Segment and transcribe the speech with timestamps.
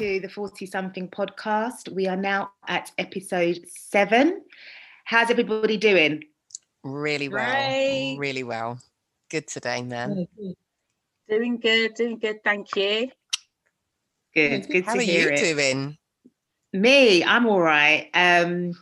[0.00, 1.92] Hello, so welcome to the 40 something podcast.
[1.92, 4.42] We are now at episode seven.
[5.04, 6.24] How's everybody doing?
[6.82, 7.44] Really well.
[7.44, 8.16] Great.
[8.18, 8.78] Really well.
[9.30, 10.26] Good today, man.
[11.28, 13.10] Doing good, doing good, thank you.
[14.34, 15.36] Good, good How to are you it.
[15.36, 15.98] doing?
[16.72, 18.08] Me, I'm all right.
[18.14, 18.72] Um,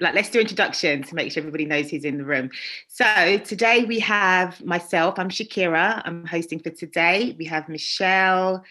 [0.00, 2.50] like let's do introduction to make sure everybody knows who's in the room.
[2.86, 7.34] So today we have myself, I'm Shakira, I'm hosting for today.
[7.36, 8.62] We have Michelle,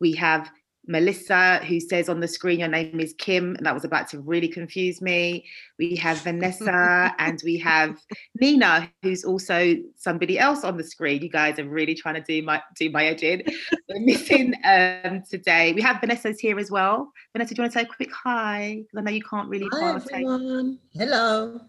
[0.00, 0.50] we have
[0.88, 4.20] Melissa, who says on the screen your name is Kim, and that was about to
[4.20, 5.44] really confuse me.
[5.78, 8.00] We have Vanessa and we have
[8.40, 11.22] Nina, who's also somebody else on the screen.
[11.22, 13.42] You guys are really trying to do my do my in.
[13.88, 15.74] We're missing um, today.
[15.74, 17.12] We have Vanessa's here as well.
[17.34, 18.78] Vanessa, do you want to say a quick hi?
[18.80, 20.78] Because I know you can't really Hi everyone.
[20.94, 21.60] Hello.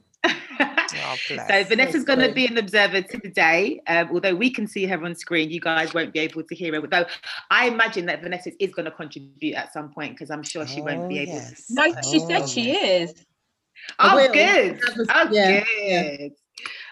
[0.59, 1.67] Oh, so bless.
[1.69, 3.81] Vanessa's going to be an observer today.
[3.87, 6.73] Um, although we can see her on screen, you guys won't be able to hear
[6.79, 6.87] her.
[6.87, 7.05] Though
[7.51, 10.81] I imagine that Vanessa is going to contribute at some point because I'm sure she
[10.81, 11.31] won't be Oh, able.
[11.33, 11.65] yes.
[11.69, 13.11] No, she Oh, said she yes.
[13.11, 13.25] is.
[13.97, 14.33] I Oh, will.
[14.33, 14.81] good.
[14.97, 16.31] Was- Oh, yeah, good.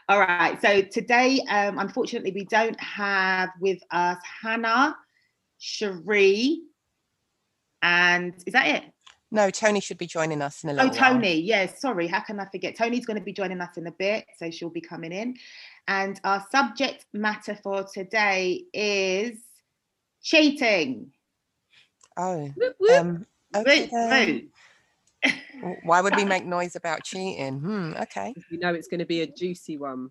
[0.09, 0.59] All right.
[0.61, 4.95] So today, um, unfortunately, we don't have with us Hannah,
[5.59, 6.61] Cherie,
[7.81, 8.83] and is that it?
[9.29, 10.91] No, Tony should be joining us in a Oh, little.
[10.91, 11.39] Oh Tony.
[11.41, 11.81] Yes.
[11.81, 12.07] sorry.
[12.07, 12.75] How can I forget?
[12.77, 15.35] Tony's going to be joining us in a bit, so she'll be coming in.
[15.87, 19.37] And our subject matter for today is
[20.23, 21.11] cheating.
[22.15, 22.99] Oh, Whoop, whoop.
[22.99, 23.87] um, okay.
[23.91, 24.49] Vote, then.
[25.83, 27.59] Why would we make noise about cheating?
[27.59, 28.33] Hmm, okay.
[28.49, 30.09] You know it's going to be a juicy one.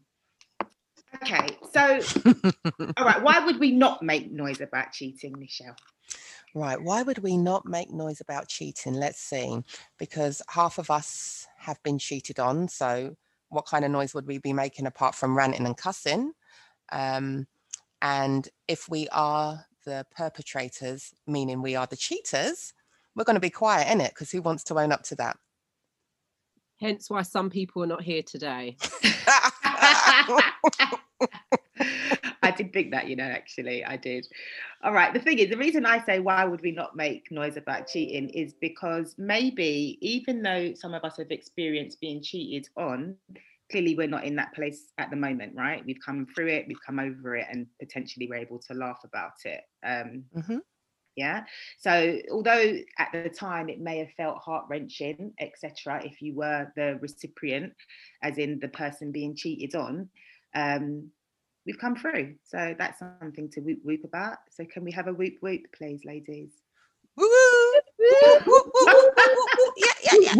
[1.22, 1.46] Okay.
[1.72, 2.00] So,
[2.96, 3.22] all right.
[3.22, 5.76] Why would we not make noise about cheating, Michelle?
[6.54, 6.80] Right.
[6.80, 8.94] Why would we not make noise about cheating?
[8.94, 9.62] Let's see.
[9.98, 12.68] Because half of us have been cheated on.
[12.68, 13.16] So,
[13.48, 16.32] what kind of noise would we be making apart from ranting and cussing?
[16.90, 17.46] Um,
[18.02, 22.72] and if we are the perpetrators, meaning we are the cheaters,
[23.14, 25.36] we're going to be quiet, in it Because who wants to own up to that?
[26.78, 28.76] Hence why some people are not here today.
[32.56, 34.26] I did think that, you know, actually, I did.
[34.82, 35.12] All right.
[35.12, 38.30] The thing is, the reason I say why would we not make noise about cheating
[38.30, 43.16] is because maybe even though some of us have experienced being cheated on,
[43.70, 45.84] clearly we're not in that place at the moment, right?
[45.84, 49.44] We've come through it, we've come over it, and potentially we're able to laugh about
[49.44, 49.64] it.
[49.82, 50.60] Um, Mhm.
[51.16, 51.44] yeah.
[51.78, 56.72] So although at the time it may have felt heart wrenching, etc., if you were
[56.76, 57.74] the recipient,
[58.22, 60.10] as in the person being cheated on,
[60.54, 61.10] um,
[61.66, 62.36] we've come through.
[62.44, 64.38] So that's something to whoop whoop about.
[64.50, 66.50] So can we have a whoop whoop, please, ladies?
[67.16, 67.26] Woo.
[69.76, 70.34] Yeah, yeah, yeah.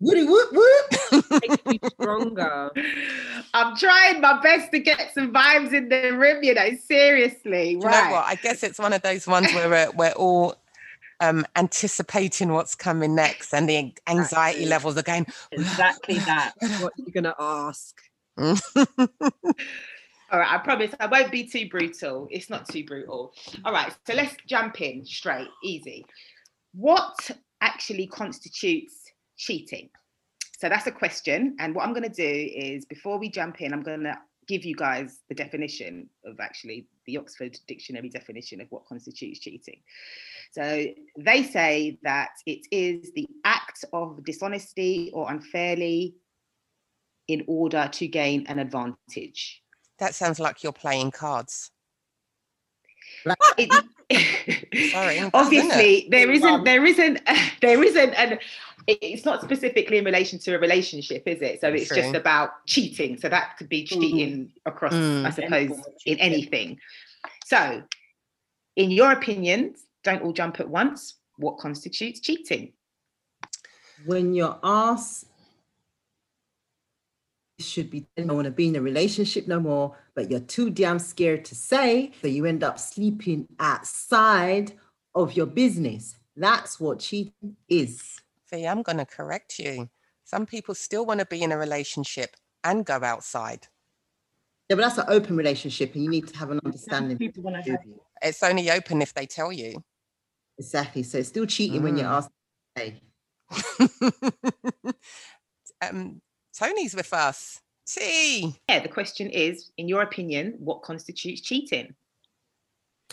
[0.00, 1.24] Woody whoop whoop.
[1.30, 2.70] Makes you stronger.
[3.52, 7.74] I'm trying my best to get some vibes in the room, you know, seriously.
[7.74, 8.06] Do you right.
[8.06, 8.24] know what?
[8.24, 10.56] I guess it's one of those ones where we're, we're all
[11.20, 14.66] um, anticipating what's coming next, and the anxiety Exactly.
[14.66, 15.26] levels are going.
[15.52, 16.52] Exactly that.
[16.80, 18.00] What are you going to ask?
[20.32, 22.28] All right, I promise I won't be too brutal.
[22.30, 23.32] It's not too brutal.
[23.64, 26.06] All right, so let's jump in straight, easy.
[26.72, 27.30] What
[27.60, 28.94] actually constitutes
[29.36, 29.90] cheating?
[30.58, 31.56] So that's a question.
[31.58, 34.64] And what I'm going to do is before we jump in, I'm going to give
[34.64, 39.80] you guys the definition of actually the Oxford Dictionary definition of what constitutes cheating.
[40.52, 40.86] So
[41.18, 46.14] they say that it is the act of dishonesty or unfairly
[47.26, 49.62] in order to gain an advantage.
[50.00, 51.70] That sounds like you're playing cards.
[53.58, 57.20] It- Sorry, obviously there isn't, there isn't,
[57.60, 58.32] there isn't, an
[58.88, 61.60] it- it's not specifically in relation to a relationship is it?
[61.60, 63.18] So it's just about cheating.
[63.18, 65.26] So that could be cheating across Mm.
[65.26, 65.70] i suppose
[66.06, 66.80] in anything.
[67.44, 67.82] So
[68.74, 71.14] in your opinions don't all jump at once.
[71.36, 72.72] What constitutes cheating?
[74.06, 75.29] When you're asked, you
[77.62, 80.70] should be, I don't want to be in a relationship no more, but you're too
[80.70, 84.72] damn scared to say, so you end up sleeping outside
[85.14, 86.16] of your business.
[86.36, 88.20] That's what cheating is.
[88.46, 89.88] Fee, I'm going to correct you.
[90.24, 93.66] Some people still want to be in a relationship and go outside.
[94.68, 97.18] Yeah, but that's an open relationship, and you need to have an understanding.
[97.18, 97.80] People want to have
[98.22, 99.82] It's only open if they tell you.
[100.58, 101.02] Exactly.
[101.02, 102.16] So it's still cheating when you're Mm.
[102.16, 102.30] asked.
[102.76, 103.00] Hey,
[105.82, 106.22] um,
[106.56, 107.60] Tony's with us.
[107.86, 108.54] T.
[108.68, 111.92] yeah the question is in your opinion what constitutes cheating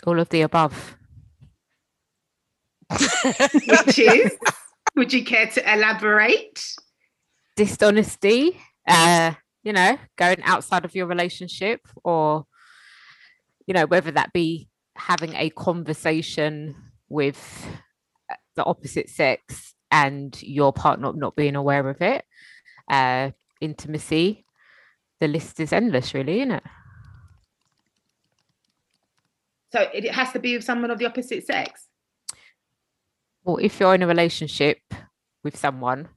[0.06, 0.96] All of the above.
[2.92, 4.36] which is
[4.94, 6.62] would you care to elaborate
[7.58, 8.56] Dishonesty,
[8.86, 9.32] uh,
[9.64, 12.46] you know, going outside of your relationship or,
[13.66, 16.76] you know, whether that be having a conversation
[17.08, 17.66] with
[18.30, 22.24] uh, the opposite sex and your partner not being aware of it.
[22.88, 23.30] Uh,
[23.60, 24.44] intimacy,
[25.20, 26.62] the list is endless, really, isn't it?
[29.72, 31.86] So it has to be with someone of the opposite sex.
[33.44, 34.78] Well, if you're in a relationship
[35.44, 36.08] with someone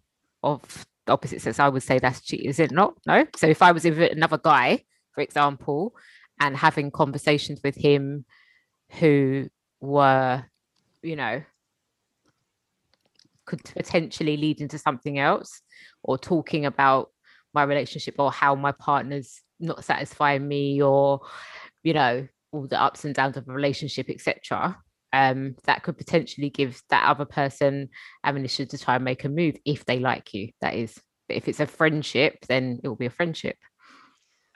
[0.43, 2.93] of the opposite sex, I would say that's cheating, is it not?
[3.05, 3.25] No.
[3.35, 4.83] So if I was with another guy,
[5.13, 5.93] for example,
[6.39, 8.25] and having conversations with him
[8.99, 10.45] who were,
[11.01, 11.41] you know,
[13.45, 15.61] could potentially lead into something else,
[16.03, 17.09] or talking about
[17.53, 21.21] my relationship or how my partner's not satisfying me, or,
[21.83, 24.77] you know, all the ups and downs of a relationship, etc.
[25.13, 27.89] Um, that could potentially give that other person
[28.23, 30.49] ammunition to try and make a move if they like you.
[30.61, 30.97] That is,
[31.27, 33.57] but if it's a friendship, then it will be a friendship.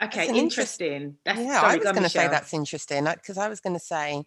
[0.01, 1.17] Okay, an interest- interesting.
[1.25, 3.79] That's, yeah, sorry, I was going to say that's interesting because I was going to
[3.79, 4.23] say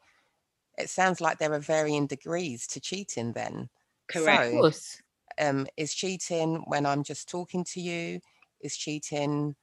[0.78, 3.32] it sounds like there are varying degrees to cheating.
[3.32, 3.68] Then,
[4.08, 4.44] correct.
[4.46, 5.02] Of So- course.
[5.38, 8.20] um, is cheating when I'm just talking to you?
[8.60, 9.54] Is cheating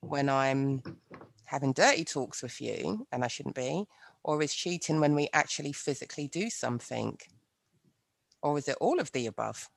[0.00, 0.82] when I'm
[1.44, 3.86] having dirty talks with you and I shouldn't be?
[4.24, 7.18] Or is cheating when we actually physically do something?
[8.42, 9.68] Or is it all of the above?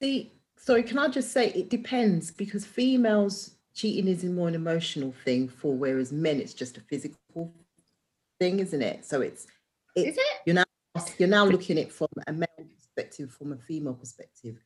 [0.00, 5.12] The sorry, can I just say it depends because females cheating is more an emotional
[5.24, 7.52] thing for whereas men it's just a physical
[8.40, 9.04] thing, isn't it?
[9.04, 9.46] So it's
[9.96, 10.40] it, Is it?
[10.46, 10.63] you're now
[11.18, 14.62] you're now looking at it from a male perspective, from a female perspective.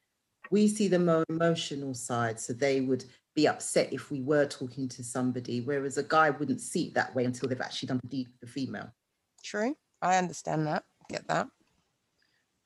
[0.51, 3.05] We see the more emotional side, so they would
[3.35, 7.15] be upset if we were talking to somebody, whereas a guy wouldn't see it that
[7.15, 8.91] way until they've actually done the deed with the female.
[9.43, 9.77] True.
[10.03, 10.85] I understand that.
[11.09, 11.49] Get that.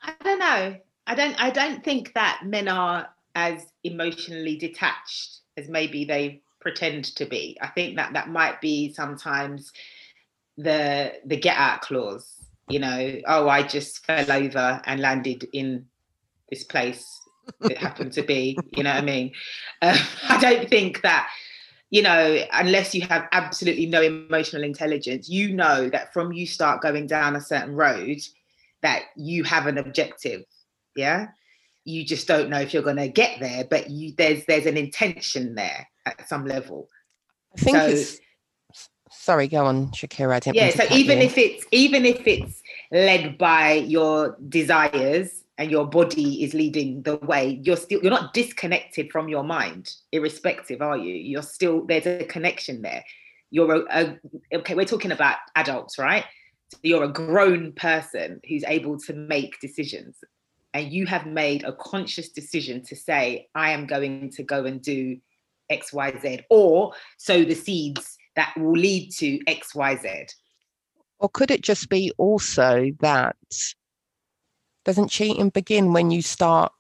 [0.03, 0.77] I don't know.
[1.07, 1.43] I don't.
[1.43, 7.57] I don't think that men are as emotionally detached as maybe they pretend to be.
[7.61, 9.73] I think that that might be sometimes
[10.57, 12.42] the the get out clause.
[12.73, 15.87] You know, oh, I just fell over and landed in
[16.51, 17.05] this place.
[17.63, 18.57] It happened to be.
[18.77, 19.33] You know what I mean?
[19.81, 19.99] Uh,
[20.29, 21.29] I don't think that.
[21.91, 26.81] You know, unless you have absolutely no emotional intelligence, you know that from you start
[26.81, 28.17] going down a certain road,
[28.83, 30.43] that you have an objective
[30.97, 31.29] yeah
[31.85, 34.77] you just don't know if you're going to get there but you there's there's an
[34.77, 36.89] intention there at some level
[37.57, 38.21] I think So- it's.
[39.15, 40.41] Sorry, go on, Shakira.
[40.55, 41.25] Yeah so even you.
[41.25, 42.62] if it's even if it's
[42.93, 48.35] led by your desires and your body is leading the way you're still you're not
[48.35, 51.15] disconnected from your mind irrespective are you?
[51.15, 53.03] You're still there's a connection there.
[53.51, 54.19] You're a,
[54.53, 56.25] a okay we're talking about adults right?
[56.69, 60.17] So you're a grown person who's able to make decisions.
[60.75, 64.83] And you have made a conscious decision to say i am going to go and
[64.83, 65.19] do
[65.71, 70.35] xyz or sow the seeds that will lead to xyz
[71.23, 73.37] Or could it just be also that
[74.85, 76.73] doesn't cheating begin when you start?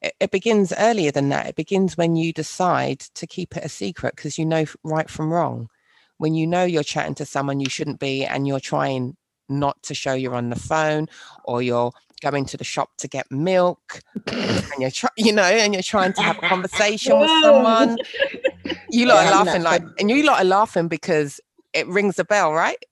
[0.00, 1.46] It, it begins earlier than that.
[1.46, 5.30] It begins when you decide to keep it a secret because you know right from
[5.30, 5.68] wrong.
[6.16, 9.14] When you know you're chatting to someone you shouldn't be and you're trying
[9.50, 11.06] not to show you're on the phone
[11.44, 15.74] or you're going to the shop to get milk and you're try, you know and
[15.74, 17.98] you're trying to have a conversation with someone
[18.90, 21.40] you lot Yeah, are laughing like and you lot are laughing because
[21.74, 22.82] it rings a bell right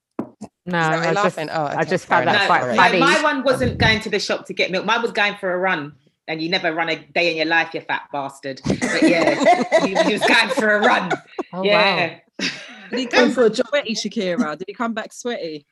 [0.67, 1.49] No, Is that why I you're just, laughing?
[1.51, 2.43] Oh, I just found that enough.
[2.43, 2.77] no, quite sorry.
[2.77, 3.01] my, funny.
[3.01, 4.85] my one wasn't going to the shop to get milk.
[4.85, 5.95] Mine was going for a run,
[6.29, 8.61] and you never run a day in your life, you fat bastard.
[8.65, 11.13] But yeah, he, he was going for a run.
[11.53, 11.65] Oh, wow.
[11.65, 12.19] yeah.
[12.91, 14.59] Did he Going come for a back sweaty, Shakira?
[14.59, 15.65] Did he come back sweaty?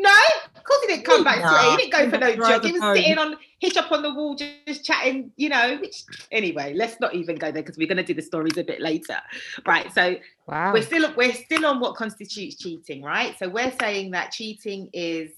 [0.00, 0.10] No,
[0.54, 1.48] of course he didn't come back Nah.
[1.50, 1.70] sweaty.
[1.70, 2.64] He didn't go for no Drive jog.
[2.64, 2.96] He was home.
[2.96, 5.32] sitting on hitch up on the wall, just, just chatting.
[5.36, 5.76] You know.
[5.80, 8.62] Which anyway, let's not even go there because we're going to do the stories a
[8.62, 9.18] bit later.
[9.66, 9.92] Right.
[9.92, 10.72] So Wow.
[10.72, 13.36] we're still we're still on what constitutes cheating, right?
[13.38, 15.32] So we're saying that cheating is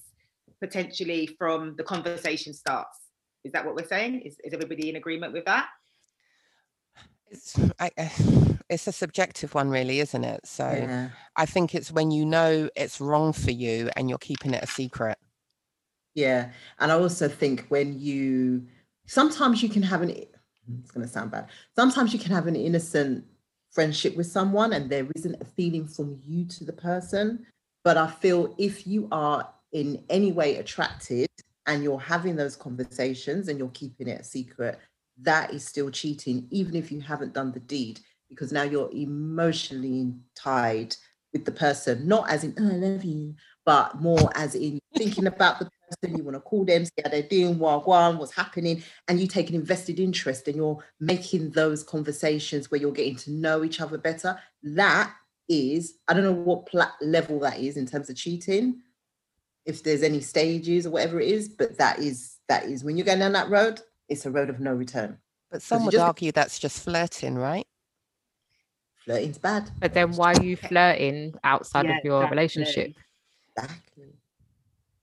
[0.59, 2.99] potentially from the conversation starts.
[3.43, 4.21] Is that what we're saying?
[4.21, 5.69] Is, is everybody in agreement with that?
[7.31, 8.11] it's I, I-
[8.71, 11.09] it's a subjective one really isn't it so Yeah.
[11.35, 14.67] i think it's when you know it's wrong for you and you're keeping it a
[14.67, 15.17] secret
[16.13, 18.67] Yeah, and I also think when you
[19.05, 21.47] sometimes you can have an it's going to sound bad.
[21.75, 23.25] Sometimes you can have an innocent
[23.71, 27.45] friendship with someone and there isn't a feeling from you to the person,
[27.83, 31.29] but I feel if you are in any way attracted
[31.65, 34.79] and you're having those conversations and you're keeping it a secret,
[35.21, 37.99] that is still cheating even if you haven't done the deed
[38.31, 40.95] because now you're emotionally tied
[41.33, 43.35] with the person, not as in, oh, I love you,
[43.65, 47.09] but more as in thinking about the person, you want to call them, see how
[47.11, 51.83] they're doing, what, what's happening, and you take an invested interest and you're making those
[51.83, 54.39] conversations where you're getting to know each other better.
[54.63, 55.13] That
[55.49, 56.69] is, I don't know what
[57.01, 58.81] level that is in terms of cheating,
[59.65, 63.05] if there's any stages or whatever it is, but that is that is when you're
[63.05, 65.17] going down that road, it's a road of no return.
[65.51, 67.67] But some would just- argue that's just flirting, right?
[69.05, 69.69] Flirting's bad.
[69.79, 72.37] But then why are you flirting outside Yeah, of your exactly.
[72.37, 72.93] relationship?
[73.57, 74.05] Exactly.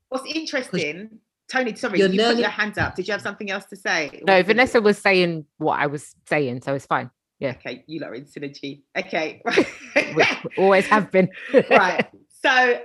[0.09, 1.19] What's interesting,
[1.51, 1.75] Tony?
[1.75, 2.95] Sorry, You're you put your hand up.
[2.95, 4.23] Did you have something else to say?
[4.27, 7.11] No, Or- Vanessa was saying what I was saying, so it's fine.
[7.41, 7.51] Yeah.
[7.51, 8.83] Okay, you lot are in synergy.
[8.97, 9.43] Okay,
[10.17, 10.25] We
[10.57, 11.31] always have been.
[11.71, 12.07] right.
[12.41, 12.81] So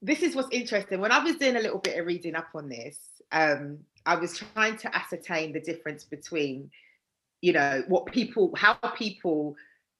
[0.00, 1.00] this is what's interesting.
[1.00, 2.98] When I was doing a little bit of reading up on this,
[3.30, 6.70] um, I was trying to ascertain the difference between,
[7.42, 9.54] you know, what people, how people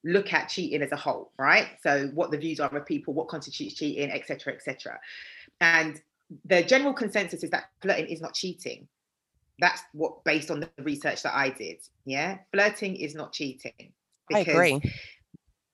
[0.05, 1.69] look at cheating as a whole, right?
[1.83, 4.99] So what the views are of people, what constitutes cheating, etc., etc.
[5.61, 6.01] And
[6.45, 8.89] the general consensus is that flirting is not cheating.
[9.59, 11.79] That's what based on the research that I did.
[12.05, 13.93] Yeah, flirting is not cheating.
[14.33, 14.81] I because agree.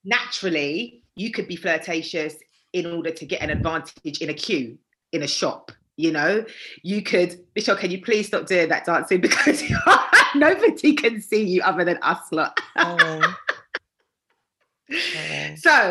[0.04, 2.34] naturally you could be flirtatious
[2.72, 4.78] in order to get an advantage in a queue
[5.12, 6.44] in a shop you know
[6.82, 9.62] you could michelle can you please stop doing that dancing because
[10.34, 13.22] nobody can see you other than us lot Sorry.
[14.92, 15.56] Sorry.
[15.56, 15.90] so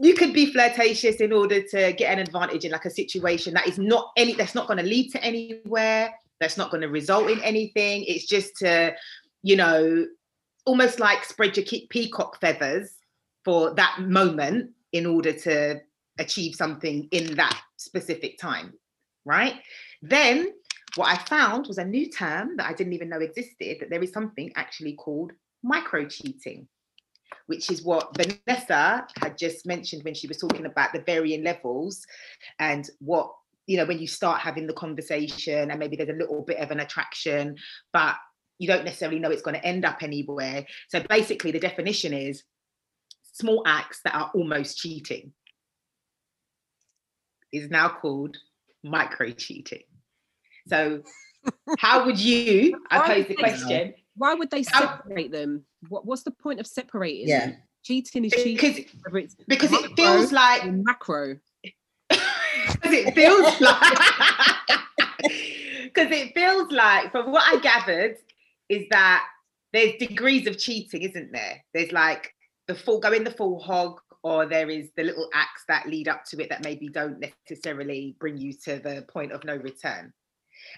[0.00, 3.66] you could be flirtatious in order to get an advantage in like a situation that
[3.66, 7.30] is not any that's not going to lead to anywhere that's not going to result
[7.30, 8.04] in anything.
[8.06, 8.94] It's just to
[9.42, 10.06] you know
[10.66, 12.94] almost like spread your peacock feathers
[13.44, 15.80] for that moment in order to
[16.18, 18.72] achieve something in that specific time
[19.26, 19.54] right?
[20.02, 20.52] Then
[20.96, 24.02] what i found was a new term that i didn't even know existed that there
[24.02, 26.66] is something actually called micro cheating
[27.46, 32.04] which is what Vanessa had just mentioned when she was talking about the varying levels
[32.58, 33.32] and what,
[33.66, 36.70] you know, when you start having the conversation and maybe there's a little bit of
[36.70, 37.56] an attraction,
[37.92, 38.16] but
[38.58, 40.64] you don't necessarily know it's going to end up anywhere.
[40.88, 42.42] So basically, the definition is
[43.32, 45.32] small acts that are almost cheating
[47.52, 48.36] is now called
[48.82, 49.82] micro cheating.
[50.68, 51.02] So,
[51.78, 52.80] how would you?
[52.90, 55.64] I pose the question Why would they How- separate them?
[55.88, 57.28] What, what's the point of separating?
[57.28, 57.46] Yeah.
[57.46, 57.56] them?
[57.84, 58.56] Cheating is cheating.
[58.56, 61.36] because whether it's because it feels like macro.
[62.08, 63.98] because it feels like
[65.84, 68.16] because it feels like from what i gathered
[68.68, 69.24] is that
[69.72, 72.32] there's degrees of cheating isn't there there's like
[72.68, 76.24] the full going the full hog or there is the little acts that lead up
[76.24, 80.12] to it that maybe don't necessarily bring you to the point of no return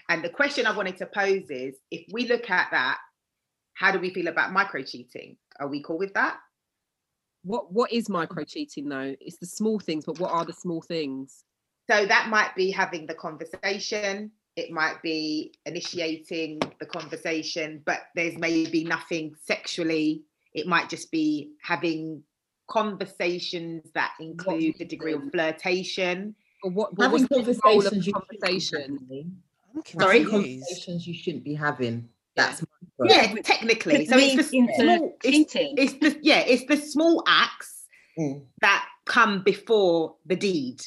[0.09, 2.97] and the question i wanted to pose is if we look at that
[3.79, 6.37] how do we feel about micro cheating are we cool with that
[7.43, 9.15] What what is um, micro cheating though?
[9.21, 11.45] It's the small things, but what are the small things?
[11.89, 14.31] So that might be having the conversation.
[14.55, 20.23] It might be initiating the conversation, but there's maybe nothing sexually.
[20.53, 22.23] It might just be having
[22.67, 26.35] conversations that include the degree of flirtation.
[26.63, 28.99] Or what, what Having what's the of conversations the you shouldn't conversation?
[29.75, 30.17] I'm Sorry?
[30.17, 30.65] Having confused.
[30.67, 32.09] conversations you shouldn't be having.
[32.35, 32.61] That's
[32.97, 33.15] micro.
[33.15, 34.05] Yeah, technically.
[34.05, 35.75] So it's the small, it's, cheating.
[35.77, 37.75] it's the yeah, it's the small acts
[38.17, 38.43] Mm.
[38.61, 40.81] that come before the deed.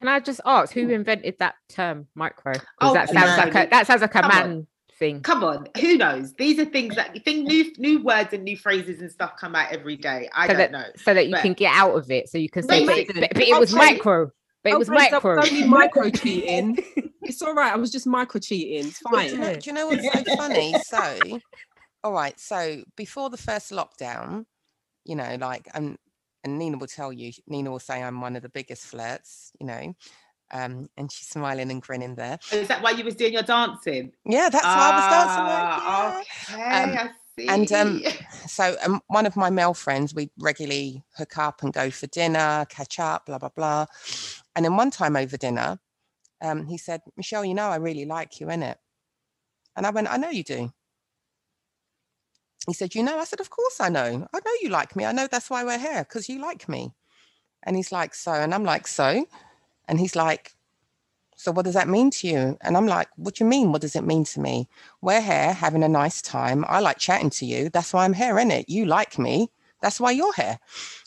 [0.00, 2.52] Can I just ask who invented that term micro?
[2.54, 3.68] 'Cause Oh, that sounds like a man.
[3.70, 4.48] that sounds like a Come on.
[4.50, 4.66] man
[4.98, 5.20] thing.
[5.22, 6.32] Come on, who knows?
[6.34, 9.54] These are things that you think new new words and new phrases and stuff come
[9.56, 10.28] out every day.
[10.32, 10.84] I So don't know.
[10.96, 12.28] so that you But- can get out of it.
[12.28, 14.30] So you can say, But but, it, but, but it was tell you- micro.
[14.62, 15.40] But it was Okay, so micro.
[15.40, 16.78] it's only micro cheating.
[17.24, 17.72] It's all right.
[17.72, 18.88] I was just micro cheating.
[18.88, 19.40] It's Do you, fine.
[19.40, 20.74] know, do you know what's so funny?
[20.74, 21.40] So,
[22.02, 22.38] all right.
[22.38, 24.44] So before the first lockdown,
[25.04, 25.96] you know, like, and
[26.42, 29.66] and Nina will tell you, Nina will say I'm one of the biggest flirts, you
[29.66, 29.94] know,
[30.50, 32.40] um, and she's smiling and grinning there.
[32.52, 34.12] Is that why you was doing your dancing?
[34.24, 35.44] Yeah, that's why I was dancing.
[35.44, 36.80] Like, Ah, yeah.
[36.88, 37.48] Okay, Um, I see.
[37.48, 38.02] and, um,
[38.48, 42.66] So um, one of my male friends, we regularly hook up and go for dinner,
[42.68, 43.86] catch up, blah blah blah.
[44.54, 45.78] And then one time over dinner,
[46.40, 48.76] um, he said, "Michelle, you know I really like you, innit?"
[49.76, 50.72] And I went, "I know you do."
[52.66, 54.28] He said, "You know?" I said, "Of course I know.
[54.32, 55.04] I know you like me.
[55.04, 56.92] I know that's why we're here because you like me."
[57.64, 59.26] And he's like, "So," and I'm like, "So,"
[59.88, 60.54] and he's like.
[61.36, 62.56] So what does that mean to you?
[62.60, 63.72] And I'm like, what do you mean?
[63.72, 64.68] What does it mean to me?
[65.00, 66.64] We're here having a nice time.
[66.68, 67.68] I like chatting to you.
[67.70, 68.66] That's why I'm here, innit?
[68.68, 69.50] You like me.
[69.80, 70.58] That's why you're here.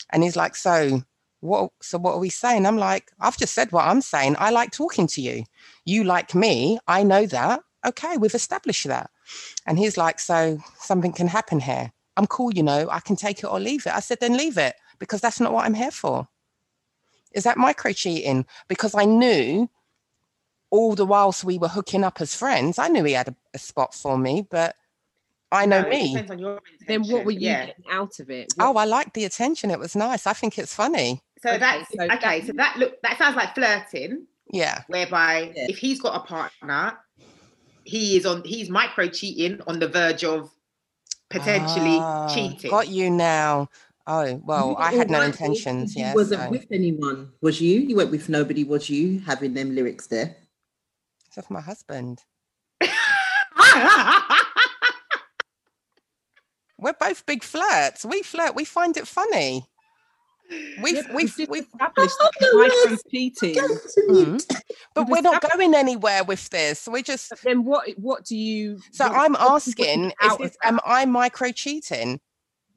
[0.10, 1.04] And he's like, so
[1.46, 2.66] what so what are we saying?
[2.66, 4.36] I'm like, I've just said what I'm saying.
[4.40, 5.46] I like talking to you.
[5.86, 6.80] You like me.
[6.88, 7.62] I know that.
[7.86, 9.10] Okay, we've established that.
[9.68, 11.92] And he's like, so something can happen here.
[12.18, 13.94] I'm cool, you know, I can take it or leave it.
[13.94, 16.28] I said, then leave it because that's not what I'm here for.
[17.34, 18.46] Is that micro cheating?
[18.68, 19.70] Because I knew
[20.72, 23.60] all the whilst we were hooking up as friends, I knew he had a, a
[23.60, 24.76] spot for me, but
[25.52, 26.14] I know No, me.
[26.14, 27.66] depends on your Then what were you Yeah.
[27.68, 28.54] getting out of it?
[28.60, 29.72] Oh, I like the attention.
[29.72, 30.26] It was nice.
[30.28, 31.22] I think it's funny.
[31.42, 32.40] So Okay, that's so okay.
[32.40, 34.28] that- So that look that sounds like flirting.
[34.52, 34.84] Yeah.
[34.88, 35.66] whereby Yeah.
[35.70, 36.98] if he's got a partner,
[37.84, 40.52] he is on he's micro cheating on the verge of
[41.30, 42.70] potentially Ah, cheating.
[42.70, 43.70] Got you now.
[44.08, 45.96] Oh, well, You I had no all right, Dave, intentions.
[45.96, 46.14] Yeah.
[46.14, 47.80] wasn't so- with anyone, was you?
[47.82, 49.20] You went with nobody, was you?
[49.22, 50.36] Having them lyrics there.
[51.28, 52.24] Except for my husband.
[56.78, 58.06] We're both big flirts.
[58.06, 58.54] We flirt.
[58.56, 59.66] We find it funny.
[60.82, 63.02] We've, Yeah, we've, we've, established Oh, that no, micro yes.
[63.12, 63.56] cheating.
[64.10, 64.62] Mm.
[64.94, 66.88] but We've we're not going anywhere with this.
[66.88, 67.30] We're just.
[67.32, 67.90] But then what?
[67.98, 68.80] What do you?
[68.92, 72.20] So what- I'm what do you want asking: is this, am I micro cheating?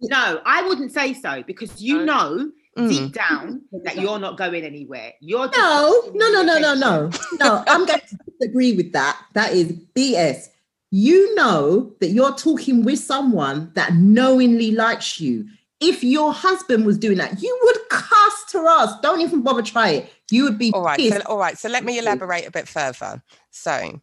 [0.00, 2.34] no, I wouldn't say so because you No.
[2.36, 2.88] know Mm.
[2.90, 5.12] deep down that you're not going anywhere.
[5.20, 7.10] You're just No, no, no, no, no, no.
[7.40, 9.20] No, I'm going to disagree with that.
[9.34, 10.46] That is BS.
[10.92, 15.46] You know that you're talking with someone that knowingly likes you.
[15.80, 18.98] If your husband was doing that, you would cast her us.
[19.00, 20.12] Don't even bother try it.
[20.30, 21.00] You would be All right.
[21.00, 21.56] So, all right.
[21.56, 23.22] So let me elaborate a bit further.
[23.50, 24.00] So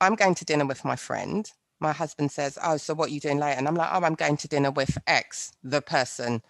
[0.00, 1.50] I'm going to dinner with my friend.
[1.80, 4.14] My husband says, "Oh, so what are you doing later?" And I'm like, "Oh, I'm
[4.14, 6.42] going to dinner with X, the person."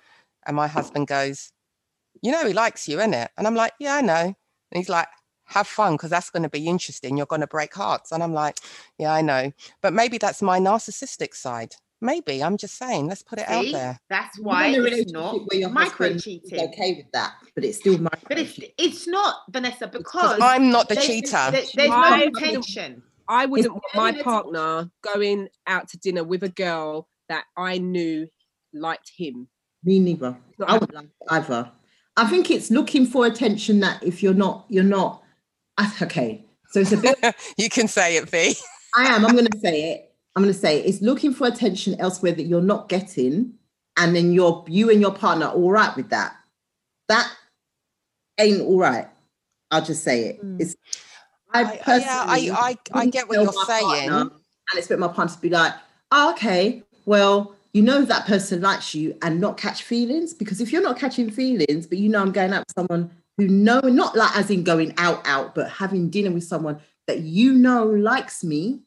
[0.46, 1.52] And my husband goes,
[2.22, 4.34] "You know, he likes you, innit?" And I'm like, "Yeah, I know." And
[4.72, 5.08] he's like,
[5.44, 7.16] "Have fun, because that's going to be interesting.
[7.16, 8.58] You're going to break hearts." And I'm like,
[8.98, 11.76] "Yeah, I know." But maybe that's my narcissistic side.
[12.00, 13.09] Maybe I'm just saying.
[13.09, 13.99] Let's put it out there.
[14.09, 16.61] That's You're why it's not where your micro cheating.
[16.69, 18.21] okay with that, but it's still micro.
[18.28, 21.50] But it's it's not Vanessa Because because I'm not the there's- cheater.
[21.50, 23.02] there- there's no I- intention.
[23.31, 28.26] I wouldn't want my partner going out to dinner with a girl that I knew
[28.73, 29.49] liked him.
[29.84, 30.37] Me neither.
[30.67, 31.71] I would like either.
[32.17, 35.23] I think it's looking for attention that if you're not, you're not.
[36.02, 37.19] Okay, so it's a bit.
[37.58, 38.54] you can say it, V.
[38.97, 39.25] I am.
[39.26, 40.07] I'm going to say it.
[40.36, 43.54] I'm going to say it's looking for attention elsewhere that you're not getting,
[43.97, 46.36] and then you're you and your partner are all right with that.
[47.08, 47.30] That
[48.38, 49.08] ain't all right.
[49.71, 50.45] I'll just say it.
[50.45, 50.60] Mm.
[50.60, 50.76] It's.
[51.52, 52.47] I I- personally.
[52.47, 54.10] yeah, I- I- I get what you're saying.
[54.10, 55.73] partner and expect my partner to be like,
[56.12, 60.73] oh, okay, well, you know that person likes you, and not catch feelings because if
[60.73, 64.17] you're not catching feelings, but you know I'm going out with someone who know not
[64.17, 68.43] like as in going out out, but having dinner with someone that you know likes
[68.45, 68.80] me,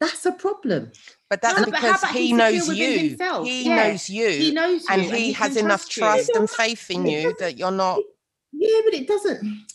[0.00, 0.92] that's a problem.
[1.28, 2.98] But that's No, because about he secure knows you.
[2.98, 3.46] himself?
[3.46, 4.28] He Yeah, knows you.
[4.28, 6.02] He knows you and he has can enough you.
[6.02, 7.98] trust and faith in you that you're not.
[8.52, 9.66] Yeah, but it doesn't.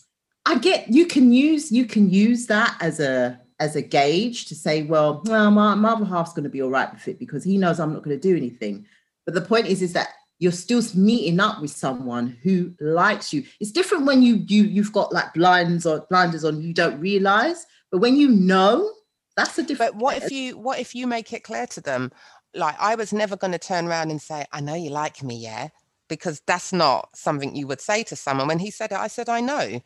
[0.46, 4.54] I get you can use you can use that as a as a gauge to
[4.54, 7.44] say, well, well my, my other half's going to be all right with it because
[7.44, 8.84] he knows I'm not going to do anything.
[9.24, 10.08] But the point is, is that
[10.38, 13.44] you're still meeting up with someone who likes you.
[13.60, 17.64] It's different when you you you've got like blinds or blinders on, you don't realize.
[17.90, 18.90] But when you know,
[19.36, 19.92] that's a different.
[19.92, 22.12] But what if you what if you make it clear to them?
[22.54, 25.36] Like I was never going to turn around and say, "I know you like me,
[25.36, 25.68] yeah,"
[26.08, 28.46] because that's not something you would say to someone.
[28.48, 29.80] When he said it, I said, "I know,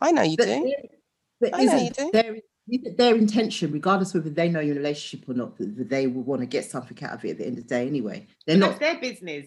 [0.00, 0.74] I know you But, do."
[1.40, 2.10] but I know you isn't do.
[2.12, 2.36] their,
[2.96, 6.06] their intention, regardless whether they know you're in a relationship or not, that that they
[6.08, 8.26] will want to get something out of it at the end of the day anyway.
[8.46, 9.46] They're That's not their business.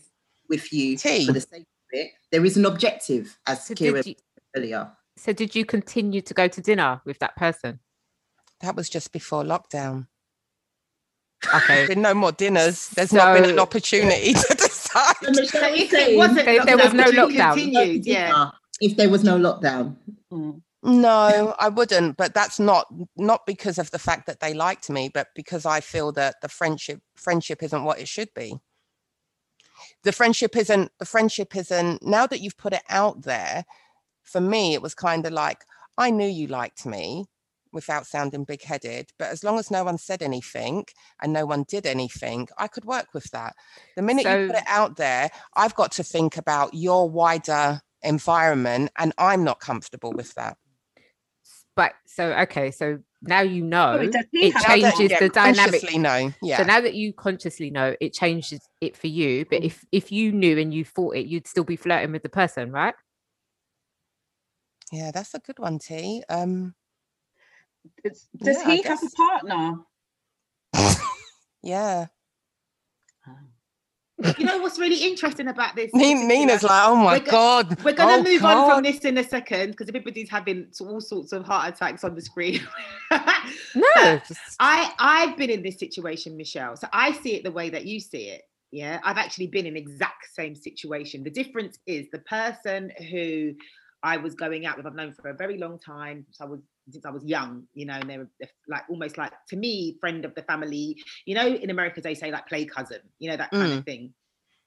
[0.50, 1.26] with you T.
[1.26, 2.12] for the sake of it.
[2.32, 4.16] There is an objective, as So Kira you,
[4.56, 4.90] earlier.
[5.18, 7.80] so did you continue to go to dinner with that person?
[8.64, 10.08] That was just before lockdown.
[11.54, 11.86] Okay.
[11.88, 12.88] Been no more dinners.
[12.90, 15.16] There's not been an opportunity to decide.
[15.22, 17.54] So if it wasn't There- there was no lockdown.
[17.56, 18.06] continued?
[18.06, 18.52] Yeah.
[18.80, 19.98] If there was no lockdown,
[20.82, 22.16] No, I wouldn't.
[22.18, 25.82] But that's not not because of the fact that they liked me, but because I
[25.82, 28.56] feel that the friendship friendship isn't what it should be.
[30.04, 33.66] The friendship isn't the friendship isn't now that you've put it out there,
[34.24, 35.60] for me, it was kind of like
[35.98, 37.26] I knew you liked me
[37.74, 40.86] without sounding big headed, but as long as no one said anything
[41.22, 43.56] and no one did anything, I could work with that.
[43.96, 48.92] The minute you put it out there, I've got to think about your wider environment,
[48.98, 50.58] and I'm not comfortable with that.
[51.76, 55.20] But so okay, so now you know Sorry, does it have Now that- changes yeah,
[55.20, 55.72] the dynamic.
[55.72, 56.58] consciously know, yeah.
[56.58, 59.46] So now that you consciously know, it changes it for you.
[59.50, 62.30] But if if you knew and you thought it, you'd still be flirting with the
[62.30, 62.94] person, right?
[64.92, 66.24] Yeah, that's a good one, T.
[66.30, 66.76] Um,
[68.04, 69.76] It's- Does Yeah, I he have a partner?
[71.64, 72.08] yeah.
[74.38, 75.92] You know what's really interesting about this?
[75.94, 77.84] Ni- particular- Nina's like, oh my We're go- god.
[77.84, 81.02] We're going oh to move on from this in a second because everybody's having all
[81.02, 82.62] sorts of heart attacks on the screen.
[83.76, 84.20] No.
[84.28, 86.78] Just- I I've been in this situation, Michelle.
[86.78, 88.44] So I see it the way that you see it.
[88.72, 91.24] Yeah, I've actually been in exact same situation.
[91.24, 93.54] The difference is the person who
[94.02, 96.26] I was going out with, I've known for a very long time.
[96.32, 99.18] So I was since I was young, you know, and they were they're like almost
[99.18, 100.98] like to me, friend of the family.
[101.26, 104.14] You know, in America they say like play cousin, you know, that kind of thing.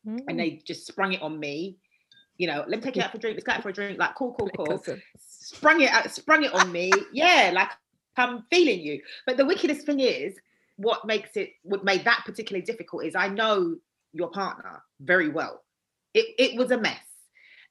[0.07, 0.37] And Mm.
[0.39, 1.77] they just sprung it on me.
[2.39, 3.35] You know, let me take you out for a drink.
[3.37, 3.99] Let's go out for a drink.
[3.99, 4.83] Like, cool, cool, cool.
[5.19, 6.93] Sprung it out, sprung it on me.
[7.13, 7.71] Yeah, like
[8.17, 9.03] I'm feeling you.
[9.27, 10.37] But the wickedest thing is,
[10.77, 13.77] what makes it what made that particularly difficult is I know
[14.13, 15.65] your partner very well.
[16.15, 17.01] It it was a mess.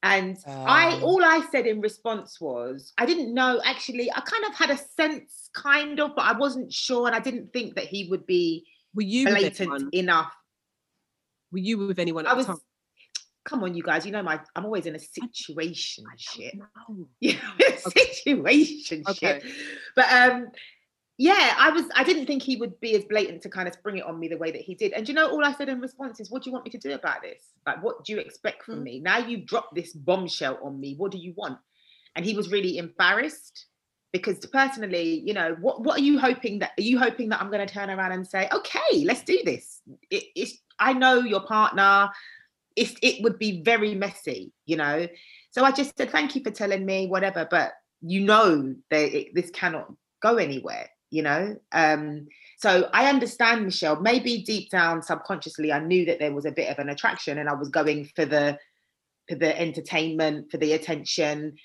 [0.06, 1.06] And I Oh.
[1.08, 4.78] all I said in response was I didn't know actually I kind of had a
[4.78, 8.68] sense kind of but I wasn't sure and I didn't think that he would be
[8.94, 10.32] Were you blatant enough.
[11.52, 12.60] Were you with anyone at I was time?
[13.46, 16.54] come on you guys you know my I'm always in a situation I shit.
[16.56, 17.08] know.
[17.78, 19.40] situation Okay.
[19.42, 19.54] shit.
[19.96, 20.48] But um,
[21.18, 21.86] yeah, I was.
[21.96, 24.28] I didn't think he would be as blatant to kind of spring it on me
[24.28, 24.92] the way that he did.
[24.94, 26.78] And you know, all I said in response is, "What do you want me to
[26.78, 27.42] do about this?
[27.66, 28.84] Like, what do you expect from Mm.
[28.84, 29.00] me?
[29.00, 30.96] Now you've dropped this bombshell on me.
[30.96, 31.58] What do you want?"
[32.16, 33.68] And he was really embarrassed
[34.12, 36.72] because personally, you know, what what are you hoping that?
[36.78, 39.82] Are you hoping that I'm going to turn around and say, "Okay, let's do this"?
[40.10, 40.58] It, it's.
[40.80, 42.10] I know your partner.
[42.76, 45.08] It's, it would be very messy, you know.
[45.52, 49.34] So I just said, thank you for telling me, whatever, but you know that it,
[49.34, 51.56] this cannot go anywhere, you know.
[51.72, 54.02] Um, so I understand, Michelle.
[54.02, 57.48] Maybe deep down, subconsciously, I knew that there was a bit of an attraction, and
[57.48, 58.60] I was going for the
[59.30, 61.56] for the entertainment, for the attention.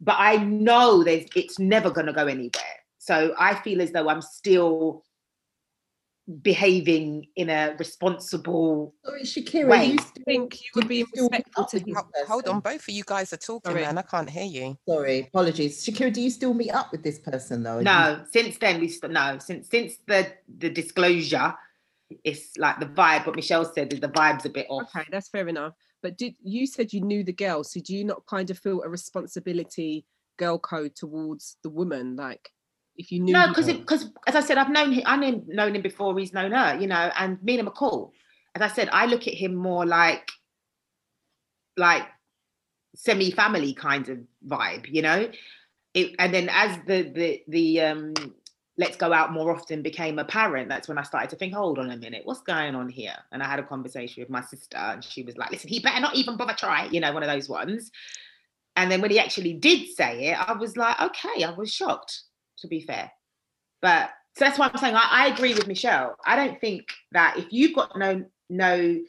[0.00, 2.76] But I know there's it's never going to go anywhere.
[2.98, 5.02] So I feel as though I'm still
[6.42, 9.92] behaving in a responsible oh, Sorry, Shakira, Wait.
[9.92, 11.84] you I think you were did being you still meet respectful to his.
[11.86, 13.82] this Ho- Hold on, both of you guys are talking, Sorry.
[13.82, 13.98] man.
[13.98, 14.76] I can't hear you.
[14.88, 15.84] Sorry, apologies.
[15.84, 17.76] Shakira, do you still meet up with this person though?
[17.76, 21.54] Are you- No, since then we st- no since since the the disclosure,
[22.24, 23.26] it's like the vibe.
[23.26, 24.88] What Michelle said is the vibe's a bit off.
[24.94, 25.74] Okay, that's fair enough.
[26.02, 27.62] But did you said you knew the girl?
[27.64, 30.06] So do you not kind of feel a responsibility,
[30.38, 32.16] girl code towards the woman?
[32.16, 32.50] Like,
[33.00, 35.02] if you knew No, because because as I said, I've known him.
[35.06, 36.78] I've known- known him before he's known her.
[36.78, 38.12] You know, and me and him are cool.
[38.54, 40.30] As I said, I look at him more like
[41.76, 42.06] like
[42.94, 44.86] semi-family kind of vibe.
[44.88, 45.30] You know,
[45.94, 48.14] it, and then as the the the um
[48.78, 51.90] let's go out more often became apparent that's when i started to think hold on
[51.90, 55.04] a minute what's going on here and i had a conversation with my sister and
[55.04, 57.48] she was like listen he better not even bother try you know one of those
[57.48, 57.90] ones
[58.76, 62.22] and then when he actually did say it i was like okay i was shocked
[62.60, 63.10] to be fair
[63.80, 67.38] but so that's why i'm saying I, I agree with michelle i don't think that
[67.38, 69.00] if you've got no no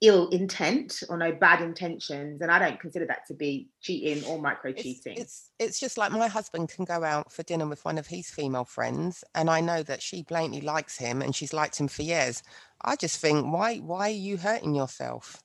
[0.00, 4.40] ill intent or no bad intentions and i don't consider that to be cheating or
[4.40, 7.84] micro It's, cheating it's it's just like my husband can go out for dinner with
[7.84, 11.52] one of his female friends, and I know that she blatantly likes him and she's
[11.52, 12.42] liked him for years.
[12.82, 15.42] I just think, why why are you hurting yourself?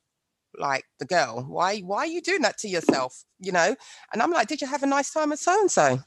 [0.56, 3.24] Like the girl, why why are you doing that to yourself?
[3.40, 3.74] You know?
[4.12, 5.98] And I'm like, did you have a nice time with so and so?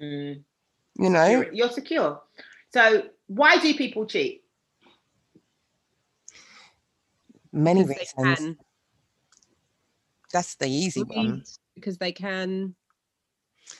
[0.00, 0.42] Mm.
[0.98, 1.26] You know?
[1.26, 2.20] you're, you're secure.
[2.72, 4.44] So why do people cheat?
[7.52, 8.56] Many because reasons.
[10.32, 11.44] That's the easy Maybe one.
[11.74, 12.74] because they can.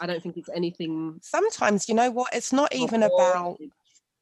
[0.01, 1.19] I don't think it's anything.
[1.23, 2.35] Sometimes, you know what?
[2.35, 3.59] It's not even about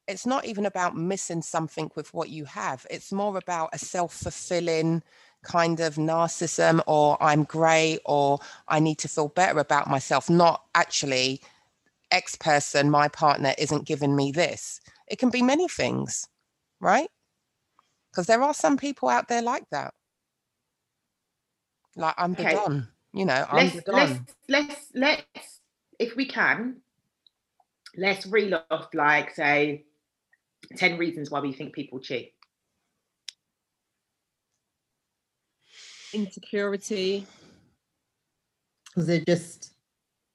[0.07, 2.85] it's not even about missing something with what you have.
[2.89, 5.03] It's more about a self-fulfilling
[5.43, 10.63] kind of narcissism or I'm great or I need to feel better about myself, not
[10.75, 11.41] actually
[12.11, 14.79] X person, my partner isn't giving me this.
[15.07, 16.27] It can be many things,
[16.79, 17.09] right?
[18.11, 19.93] Because there are some people out there like that.
[21.95, 22.53] Like I'm the Okay.
[22.53, 23.95] Don, you know, I'm Let's the Don.
[23.95, 25.59] let's let's let's
[25.99, 26.77] if we can,
[27.97, 29.85] let's reel off like say
[30.77, 32.33] 10 reasons why we think people cheat.
[36.13, 37.25] insecurity.
[38.85, 39.73] because they're just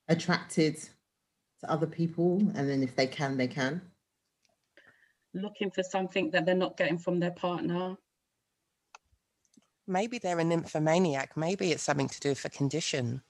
[0.09, 0.89] attracted to
[1.70, 3.81] other people, and then if they can, they can.
[5.35, 7.96] looking for something that they're not getting from their partner.
[9.87, 11.37] Maybe they're a nymphomaniac.
[11.37, 13.22] Maybe it's something to do with a condition.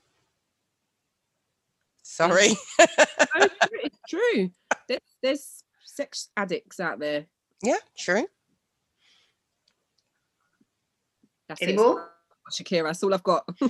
[2.03, 2.51] Sorry.
[2.79, 2.87] No,
[3.83, 4.51] it's true-
[4.89, 7.27] There's, there's sex addicts out there.
[7.63, 8.27] yeah, true.
[11.49, 11.77] That's Any it.
[11.77, 12.09] more?
[12.53, 13.49] Shakira, that's all I've got.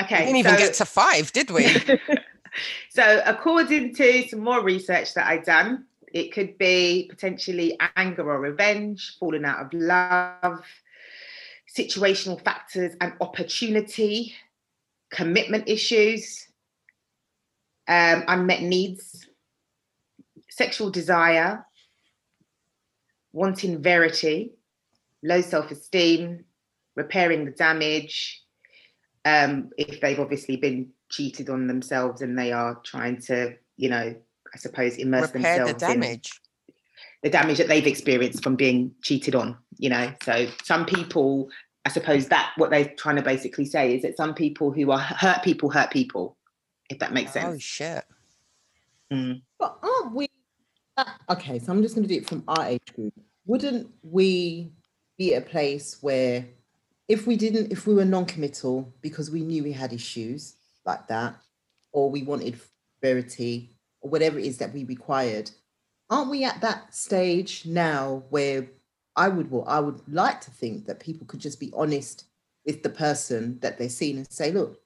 [0.00, 0.20] Okay.
[0.20, 1.66] We didn't even get to five, did we?
[2.88, 8.40] so according to some more research that I've done, it could be potentially anger or
[8.40, 10.64] revenge, falling out of love,
[11.76, 14.34] situational factors and opportunity,
[15.10, 16.48] commitment issues,
[17.86, 19.28] um, unmet needs,
[20.48, 21.64] sexual desire,
[23.32, 24.52] wanting verity,
[25.22, 26.44] low self-esteem,
[26.96, 28.42] repairing the damage,
[29.24, 34.14] um, if they've obviously been cheated on themselves and they are trying to, you know,
[34.54, 36.40] I suppose immerse Repair the themselves in damage.
[37.22, 40.12] the damage that they've experienced from being cheated on, you know.
[40.22, 41.50] So some people,
[41.84, 44.98] I suppose that what they're trying to basically say is that some people who are
[44.98, 46.36] hurt people hurt people,
[46.88, 47.54] if that makes sense.
[47.54, 48.04] Oh shit.
[49.12, 49.42] Mm.
[49.58, 50.28] But aren't we?
[50.96, 53.14] uh, Okay, so I'm just going to do it from our age group.
[53.46, 54.70] Wouldn't we
[55.18, 56.46] be at a place where,
[57.08, 60.54] if we didn't, if we were non-committal because we knew we had issues
[60.90, 61.32] like that,
[61.92, 62.60] or we wanted
[63.02, 65.50] verity, or whatever it is that we required,
[66.08, 68.66] aren't we at that stage now where
[69.16, 72.24] I would, well, I would like to think that people could just be honest
[72.66, 74.80] with the person that they're seeing and say, look,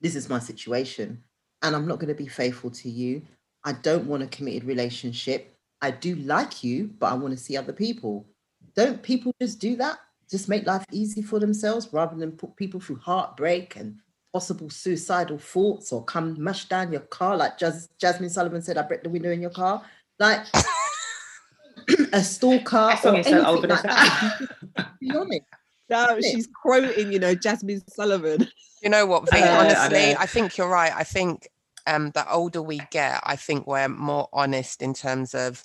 [0.00, 1.22] this is my situation,
[1.62, 3.22] and I'm not going to be faithful to you.
[3.64, 5.54] I don't want a committed relationship.
[5.80, 8.26] I do like you, but I want to see other people.
[8.74, 9.98] Don't people just do that?
[10.30, 13.98] Just make life easy for themselves rather than put people through heartbreak and
[14.32, 18.82] possible suicidal thoughts or come mash down your car like Jas- Jazmine Sullivan said, I
[18.82, 19.82] break the window in your car.
[20.18, 20.46] Like
[22.12, 24.48] a stalker That or is so anything old, like Vanessa.
[24.76, 24.86] that.
[25.00, 25.42] Be honest.
[25.90, 28.48] No, she's quoting, you know, Jazmine Sullivan.
[28.82, 29.36] You know what, V?
[29.36, 30.16] I know, I honestly, know.
[30.18, 30.92] I think you're right.
[30.94, 31.48] I think
[31.86, 35.62] um, the older we get, I think we're more honest in terms of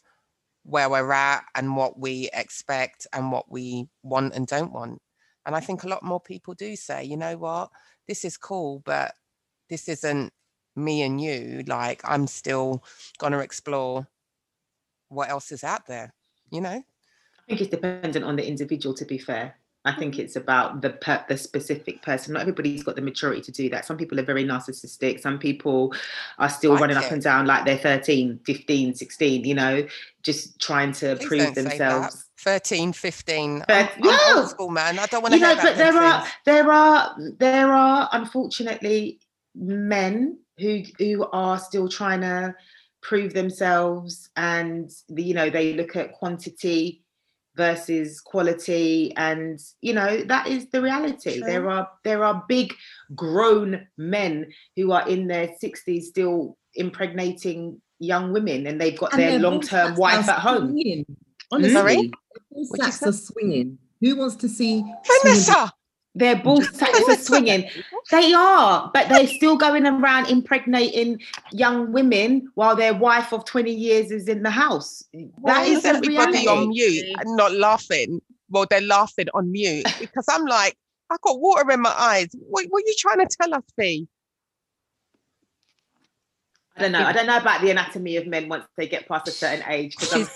[0.64, 5.02] where we're at and what we expect and what we want and don't want.
[5.46, 7.70] And I think a lot more people do say, you know what,
[8.08, 9.14] this is cool, but
[9.70, 10.32] this isn't
[10.76, 11.64] me and you.
[11.68, 12.84] Like, I'm still
[13.18, 14.08] going to explore
[15.10, 16.14] what else is out there,
[16.52, 16.70] you know?
[16.70, 18.94] I think it's dependent on the individual.
[18.96, 20.00] To be fair, I mm.
[20.00, 22.34] think it's about the per- the specific person.
[22.34, 23.86] Not everybody's got the maturity to do that.
[23.86, 25.22] Some people are very narcissistic.
[25.22, 25.94] Some people
[26.40, 29.88] are still Like running up and down like they're 13, 15, 16, you know,
[30.24, 31.70] just trying to Please prove don't say that.
[31.70, 32.27] themselves.
[32.40, 33.64] 13, 15.
[33.68, 35.00] But- I'm, I'm old school, man.
[35.00, 36.34] I don't want to You know, but there are things.
[36.46, 39.20] there are there are unfortunately
[39.56, 42.56] men who who are still trying to
[43.02, 47.04] prove themselves and you know they look at quantity
[47.56, 52.74] versus quality and you know that is the reality there are there are big
[53.16, 54.46] grown men
[54.76, 59.96] who are in their 60s still impregnating young women and they've got And their long-term
[59.96, 60.78] wife at home
[61.50, 61.72] swinging.
[61.72, 61.96] Sorry?
[61.96, 62.12] Honestly,
[62.52, 63.78] their What'd sacks are swinging.
[64.02, 64.82] Who wants to see?
[64.82, 65.72] swinging Vanessa!
[66.16, 67.70] their ball sacks are swinging
[68.10, 73.72] They are, but they're still going around impregnating young women while their wife of 20
[73.72, 75.04] years is in the house.
[75.12, 76.48] Why That is is the everybody reality.
[76.48, 78.20] on mute and not laughing?
[78.50, 80.76] Well, they're laughing on mute because I'm like,
[81.12, 82.30] I've got water in my eyes.
[82.34, 84.08] What, what are you trying to tell us, Fee?
[86.76, 87.04] I don't know.
[87.06, 89.96] I don't know about the anatomy of men once they get past a certain age.
[89.98, 90.28] 'cause I'm-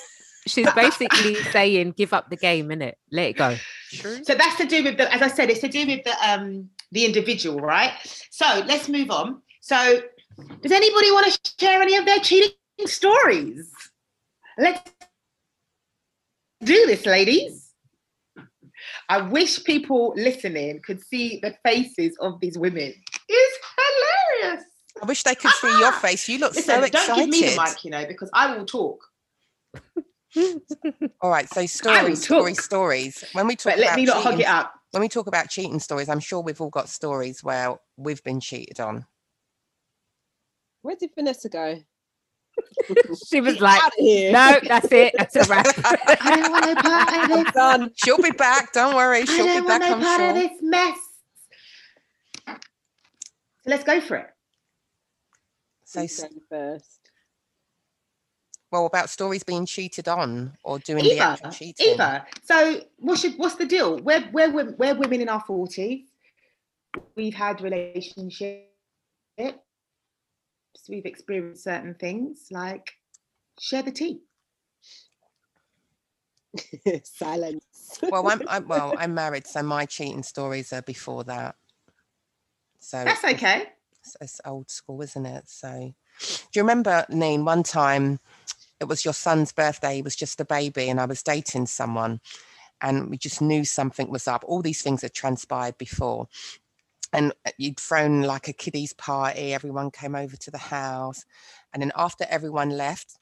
[0.47, 2.93] She's she's basically saying give up the game, innit?
[3.11, 3.55] Let it go.
[3.91, 4.23] True.
[4.23, 6.69] so that's to do with the, as I said, it's to do with the um
[6.91, 7.93] the individual, right?
[8.31, 9.41] So let's move on.
[9.61, 10.01] So
[10.61, 12.53] does anybody want to share any of their cheating
[12.85, 13.71] stories?
[14.57, 14.81] Let's
[16.63, 17.71] do this, ladies.
[19.09, 22.93] I wish people listening could see the faces of these women.
[23.27, 23.59] It's
[24.41, 24.65] hilarious.
[25.01, 26.27] I wish they could see your face.
[26.29, 27.73] You look Listen, so don't give me the excited.
[27.75, 29.03] mic, you know, because I will talk.
[31.21, 33.23] All right, so will stories, stories, stories.
[33.33, 34.73] When we talk But let about me not hog cheating, it up.
[34.91, 38.39] when we talk about cheating stories, I'm sure we've all got stories where we've been
[38.39, 39.05] cheated on.
[40.81, 41.79] Where did Vanessa go?
[43.27, 45.13] She was Get like, out no, that's it.
[45.17, 45.65] That's a wrap.
[45.85, 47.53] I don't want no part of this.
[47.53, 47.91] done.
[47.95, 48.73] She'll be back.
[48.73, 49.21] Don't worry.
[49.21, 49.81] I She'll be don't back.
[49.81, 50.97] want no I'm part of this mess.
[53.63, 54.27] So let's go for it.
[55.85, 57.00] So, Who's s- going first?
[58.71, 61.93] Well, about stories being cheated on or doing the Eva, actual cheating.
[61.93, 62.25] Eva.
[62.43, 63.99] So what's your, what's the deal?
[63.99, 66.07] We're we're we're women in our forties.
[67.15, 68.63] We've had relationships.
[70.89, 72.47] We've experienced certain things.
[72.49, 72.91] Like
[73.59, 74.21] share the tea.
[77.03, 77.99] Silence.
[78.09, 78.95] Well, I'm, I'm well.
[78.99, 81.55] I'm married, so my cheating stories are before that.
[82.79, 83.67] So That's okay.
[83.99, 85.47] it's, it's old school, isn't it?
[85.47, 87.45] So, do you remember, Neen?
[87.45, 88.19] One time,
[88.81, 89.95] it was your son's birthday.
[89.95, 92.19] He was just a baby, and I was dating someone,
[92.81, 94.43] and we just knew something was up.
[94.47, 96.27] All these things had transpired before,
[97.13, 99.53] and uh, you'd thrown like a kiddies party.
[99.53, 101.23] Everyone came over to the house,
[101.71, 103.17] and then after everyone left.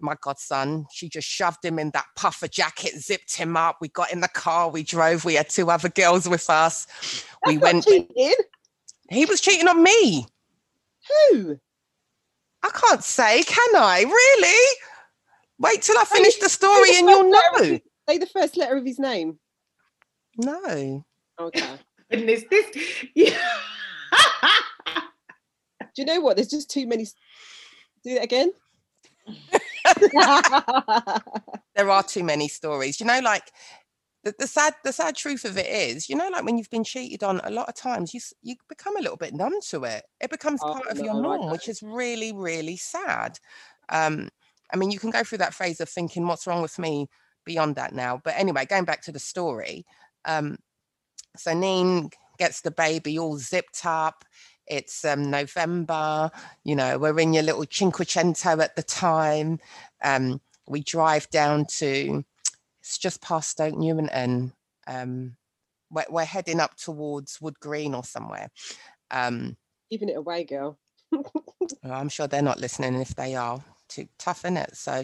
[0.00, 3.76] My godson, she just shoved him in that puffer jacket, zipped him up.
[3.80, 5.24] We got in the car, we drove.
[5.24, 6.88] We had two other girls with us.
[7.46, 7.84] we That's not went.
[7.84, 8.34] cheating.
[9.08, 10.26] He was cheating on me.
[11.30, 11.60] Who?
[12.64, 14.02] I can't say, can I?
[14.02, 14.76] Really?
[15.58, 17.72] Wait till I finish the story the and you'll first letter of know.
[17.74, 19.38] his- Say the first letter of his name.
[20.38, 21.04] No.
[21.38, 21.68] Okay.
[22.10, 22.66] Goodness, this.
[23.14, 23.38] Yeah.
[25.94, 26.36] Do you know what?
[26.36, 27.04] There's just too many.
[28.04, 28.52] Do that again.
[31.76, 33.00] There are too many stories.
[33.00, 33.50] You know, like
[34.24, 36.84] the, the sad the sad truth of it is, you know, like when you've been
[36.84, 40.04] cheated on, a lot of times you you become a little bit numb to it.
[40.20, 43.38] It becomes Oh, part of your no, norm, which is really really sad.
[43.90, 44.30] Um,
[44.72, 47.08] I mean, you can go through that phase of thinking, "What's wrong with me?"
[47.44, 49.84] Beyond that now, but anyway, going back to the story.
[50.24, 50.56] Um,
[51.36, 54.24] so Neen gets the baby all zipped up.
[54.66, 56.30] It's um, November.
[56.64, 59.58] You know, we're in your little Cinquecento at the time.
[60.02, 62.24] Um, we drive down to
[62.84, 64.52] it's just past Stoke Newington.
[64.86, 65.36] Um,
[65.90, 68.50] we're, we're heading up towards Wood Green or somewhere.
[69.10, 69.56] Um,
[69.90, 70.78] Giving it away, girl.
[71.82, 72.94] I'm sure they're not listening.
[73.00, 74.76] If they are, too tough in it.
[74.76, 75.02] So,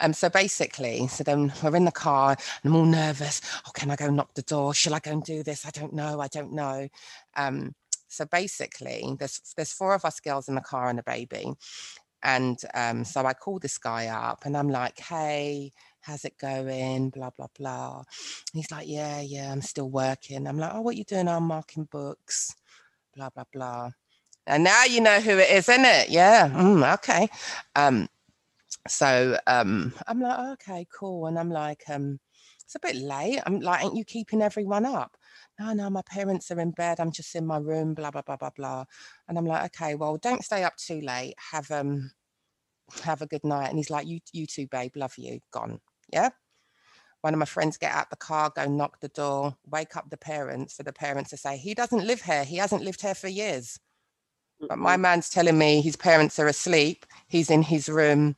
[0.00, 3.40] um, so basically, so then we're in the car and I'm all nervous.
[3.64, 4.74] Oh, can I go knock the door?
[4.74, 5.64] Shall I go and do this?
[5.64, 6.18] I don't know.
[6.20, 6.88] I don't know.
[7.36, 7.76] Um,
[8.08, 11.52] so basically, there's there's four of us girls in the car and a baby,
[12.24, 15.70] and um, so I call this guy up and I'm like, hey.
[16.02, 17.10] How's it going?
[17.10, 18.04] Blah blah blah.
[18.52, 20.46] He's like, yeah, yeah, I'm still working.
[20.46, 21.28] I'm like, oh, what you doing?
[21.28, 22.54] I'm marking books.
[23.16, 23.90] Blah blah blah.
[24.46, 26.10] And now you know who it is, isn't it?
[26.10, 26.50] Yeah.
[26.50, 27.28] mm, okay.
[27.76, 28.08] Um,
[28.88, 31.26] so um, I'm like, okay, cool.
[31.26, 32.20] And I'm like, um,
[32.64, 33.40] it's a bit late.
[33.46, 35.16] I'm like, ain't you keeping everyone up?
[35.60, 37.00] No, no, my parents are in bed.
[37.00, 38.84] I'm just in my room, blah, blah, blah, blah, blah.
[39.28, 41.34] And I'm like, okay, well, don't stay up too late.
[41.52, 42.12] Have um
[43.04, 43.68] have a good night.
[43.68, 45.40] And he's like, You you too, babe, love you.
[45.52, 45.80] Gone.
[46.12, 46.30] Yeah.
[47.22, 50.16] One of my friends get out the car, go knock the door, wake up the
[50.16, 52.44] parents for the parents to say, he doesn't live here.
[52.44, 53.78] He hasn't lived here for years.
[54.68, 57.06] But my man's telling me his parents are asleep.
[57.28, 58.36] He's in his room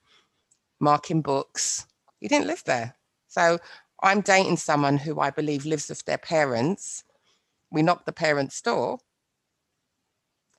[0.81, 1.87] marking books.
[2.21, 2.97] He didn't live there.
[3.29, 3.59] So
[4.03, 7.05] I'm dating someone who I believe lives with their parents.
[7.71, 8.99] We knock the parents' door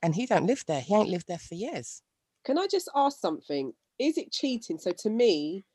[0.01, 0.81] and he don't live there.
[0.81, 2.01] He ain't lived there for years.
[2.45, 3.73] Can I just ask something?
[3.99, 4.77] Is it cheating?
[4.77, 5.65] So to me,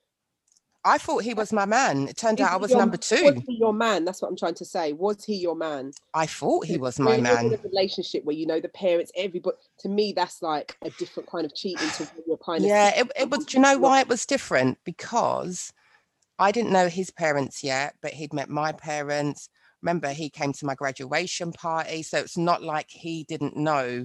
[0.88, 2.09] I thought he was my man.
[2.09, 3.42] It turned out I was your- number Was two.
[3.46, 4.05] he your man?
[4.05, 4.92] That's what I'm trying to say.
[4.92, 5.92] Was he your man?
[6.14, 7.53] I thought he was my you're in man.
[7.53, 9.57] a relationship where you know the parents, everybody.
[9.81, 11.88] To me, that's like a different kind of cheating.
[11.90, 13.44] To your kind of Yeah, it, it was.
[13.44, 14.79] Do you know why it was different?
[14.85, 15.72] Because
[16.38, 19.48] I didn't know his parents yet, but he'd met my parents.
[19.83, 22.03] Remember, he came to my graduation party.
[22.03, 24.05] So it's not like he didn't know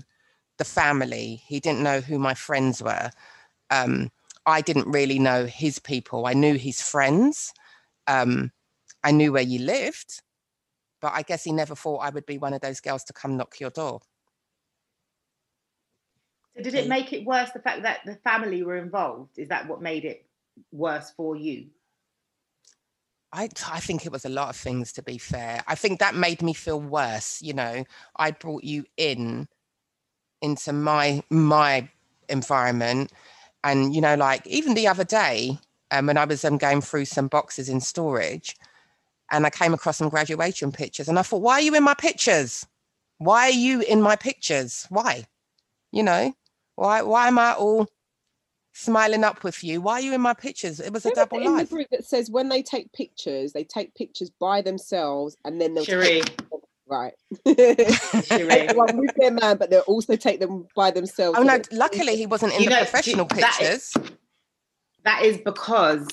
[0.57, 3.09] the family, he didn't know who my friends were.
[3.71, 4.11] Um,
[4.45, 6.25] I didn't really know his people.
[6.25, 7.53] I knew his friends.
[8.07, 8.51] Um,
[9.03, 10.21] I knew where you lived,
[11.01, 13.37] but I guess he never thought I would be one of those girls to come
[13.37, 14.01] knock your door.
[16.55, 19.39] So did it make it worse the fact that the family were involved?
[19.39, 20.25] Is that what made it
[20.71, 21.67] worse for you?
[23.31, 25.63] I, I think it was a lot of things to be fair.
[25.67, 27.41] I think that made me feel worse.
[27.41, 27.83] You know,
[28.15, 29.47] I brought you in
[30.41, 31.89] into my my
[32.29, 33.11] environment.
[33.63, 35.57] And, you know, like even the other day,
[35.91, 38.55] um, when I was um, going through some boxes in storage
[39.31, 41.93] and I came across some graduation pictures and I thought, why are you in my
[41.93, 42.65] pictures?
[43.19, 44.85] Why are you in my pictures?
[44.89, 45.25] Why?
[45.91, 46.33] You know,
[46.75, 47.87] why why am I all
[48.73, 49.79] smiling up with you?
[49.79, 50.79] Why are you in my pictures?
[50.79, 53.63] It was a double it in the group that says when they take pictures, they
[53.63, 56.21] take pictures by themselves and then they'll take Cherie,
[56.87, 57.13] right.
[57.47, 58.67] Cherie.
[58.73, 61.37] One with their man, but they'll also take them by themselves.
[61.39, 61.59] Oh no!
[61.71, 63.75] Luckily, he wasn't in You the know, do- professional that pictures.
[63.95, 64.11] is-
[65.05, 66.07] that is because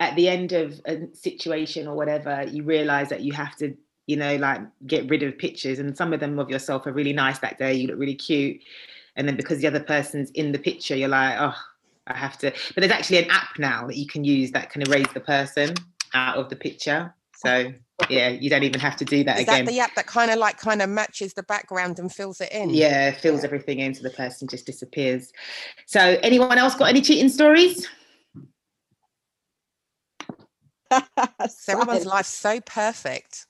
[0.00, 3.74] at the end of a situation or whatever, you realize that you have to,
[4.06, 5.80] you know, like get rid of pictures.
[5.80, 7.74] And some of them of yourself are really nice that day.
[7.74, 8.60] You look really cute.
[9.16, 11.56] And then because the other person's in the picture, you're like, oh,
[12.06, 12.52] I have to.
[12.52, 15.74] But there's actually an app now that you can use that can erase the person
[16.14, 17.12] out of the picture.
[17.34, 17.72] So
[18.08, 19.64] yeah, you don't even have to do that Is again.
[19.64, 22.52] that the app that kind of like kind of matches the background and fills it
[22.52, 22.70] in?
[22.70, 23.46] yeah, fills Yeah.
[23.46, 25.32] everything in so the person just disappears.
[25.86, 27.88] So anyone else got any cheating stories?
[30.90, 32.04] So everyone's Silence.
[32.06, 33.46] life's so perfect,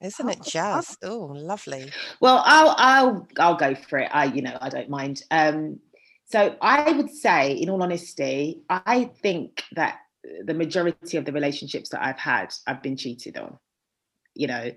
[0.00, 0.38] isn't it?
[0.40, 1.90] Oh, Just oh, lovely.
[2.20, 4.10] Well, I'll I'll I'll go for it.
[4.12, 5.22] I you know I don't mind.
[5.30, 5.78] Um,
[6.26, 9.98] so I would say, in all honesty, I think that
[10.44, 13.58] the majority of the relationships that I've had, I've been cheated on.
[14.34, 14.70] You know,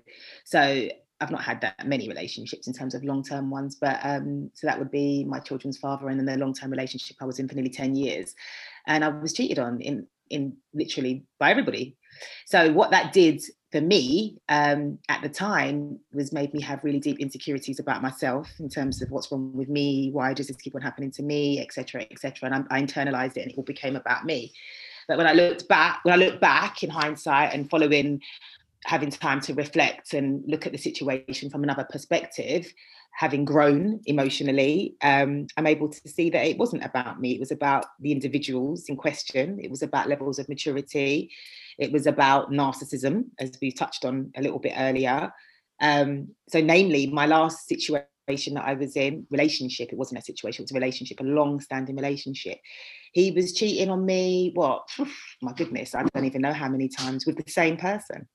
[0.44, 0.88] so
[1.20, 4.66] I've not had that many relationships in terms of long term ones, but um, so
[4.66, 7.48] that would be my children's father and then the long term relationship I was in
[7.48, 8.34] for nearly ten years,
[8.86, 11.96] and I was cheated on in in literally by everybody.
[12.46, 17.00] So what that did for me um, at the time was made me have really
[17.00, 20.74] deep insecurities about myself in terms of what's wrong with me, why does this keep
[20.74, 22.50] on happening to me, etc., etc.
[22.50, 24.52] And I, I internalized it, and it all became about me.
[25.06, 28.20] But when I looked back, when I look back in hindsight and following,
[28.84, 32.72] having time to reflect and look at the situation from another perspective,
[33.12, 37.32] having grown emotionally, um, I'm able to see that it wasn't about me.
[37.32, 39.58] It was about the individuals in question.
[39.60, 41.30] It was about levels of maturity.
[41.78, 45.32] It was about narcissism, as we touched on a little bit earlier.
[45.80, 50.62] Um, so, namely, my last situation that I was in, relationship, it wasn't a situation,
[50.62, 52.58] it was a relationship, a long standing relationship.
[53.12, 54.88] He was cheating on me, what?
[55.42, 58.28] My goodness, I don't even know how many times with the same person.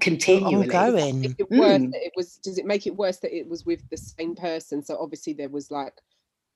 [0.00, 0.66] Continually.
[0.70, 1.20] Ongoing.
[1.20, 1.90] Make it worse Mm.
[1.94, 4.96] it was does it make it worse that it was with the same person so
[5.00, 5.94] obviously there was like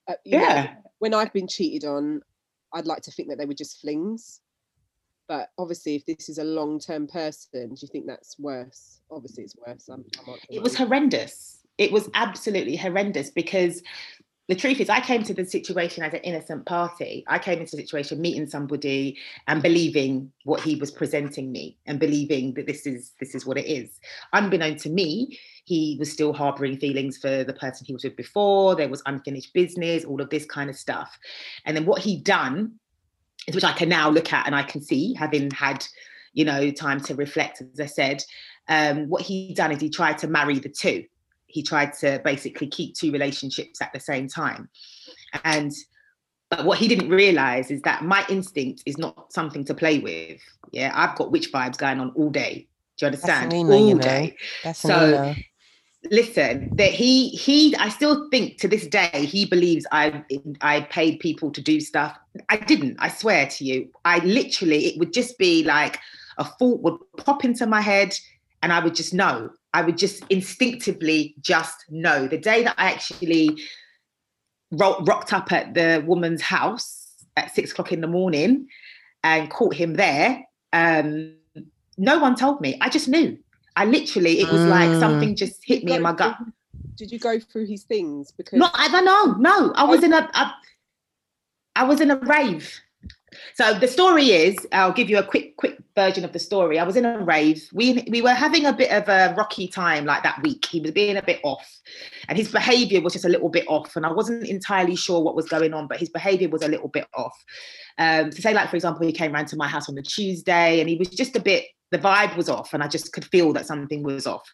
[0.08, 0.74] uh, you know, Yeah.
[0.98, 2.22] when i've been cheated on
[2.74, 4.40] i'd like to think that they were just flings
[5.28, 9.54] but obviously if this is a long-term person do you think that's worse obviously it's
[9.66, 11.54] worse I'm, I'm it was horrendous.
[11.78, 13.82] It was absolutely horrendous because
[14.48, 17.22] the truth is, I came to the situation as an innocent party.
[17.26, 22.00] I came into the situation meeting somebody and believing what he was presenting me and
[22.00, 24.00] believing that this is this is what it is.
[24.32, 28.74] Unbeknown to me, he was still harboring feelings for the person he was with before.
[28.74, 31.18] There was unfinished business, all of this kind of stuff.
[31.66, 32.72] And then what he'd done
[33.46, 35.84] is which I can now look at and I can see, having had,
[36.32, 38.24] you know, time to reflect, as I said,
[38.68, 41.04] um, what he done is he tried to marry the two.
[41.48, 44.68] He tried to basically keep two relationships at the same time.
[45.44, 45.72] And
[46.50, 50.40] but what he didn't realize is that my instinct is not something to play with.
[50.72, 52.66] Yeah, I've got witch vibes going on all day.
[52.98, 53.52] Do you understand?
[53.52, 54.00] Nina, all you know.
[54.00, 54.36] day.
[54.64, 55.34] That's So,
[56.10, 60.22] Listen, that he he I still think to this day he believes I
[60.60, 62.16] I paid people to do stuff.
[62.48, 62.96] I didn't.
[63.00, 63.90] I swear to you.
[64.04, 65.98] I literally it would just be like
[66.38, 68.14] a thought would pop into my head
[68.62, 69.50] and I would just know.
[69.78, 72.26] I would just instinctively just know.
[72.26, 73.56] The day that I actually
[74.72, 78.66] ro- rocked up at the woman's house at six o'clock in the morning
[79.22, 81.36] and caught him there, um,
[81.96, 82.76] no one told me.
[82.80, 83.38] I just knew.
[83.76, 84.98] I literally, it was like Mm.
[84.98, 86.36] something just hit me in my gut.
[86.96, 89.34] did you go through his things because No, I don't know.
[89.34, 90.54] No, I was in a, a
[91.76, 92.80] I was in a rave.
[93.54, 96.78] So the story is, I'll give you a quick, quick version of the story.
[96.78, 97.68] I was in a rave.
[97.72, 100.66] We we were having a bit of a rocky time like that week.
[100.66, 101.66] He was being a bit off,
[102.28, 103.96] and his behaviour was just a little bit off.
[103.96, 106.88] And I wasn't entirely sure what was going on, but his behaviour was a little
[106.88, 107.36] bit off.
[107.98, 110.80] Um, to say, like for example, he came round to my house on the Tuesday,
[110.80, 111.64] and he was just a bit.
[111.90, 114.46] The vibe was off, and I just could feel that something was off.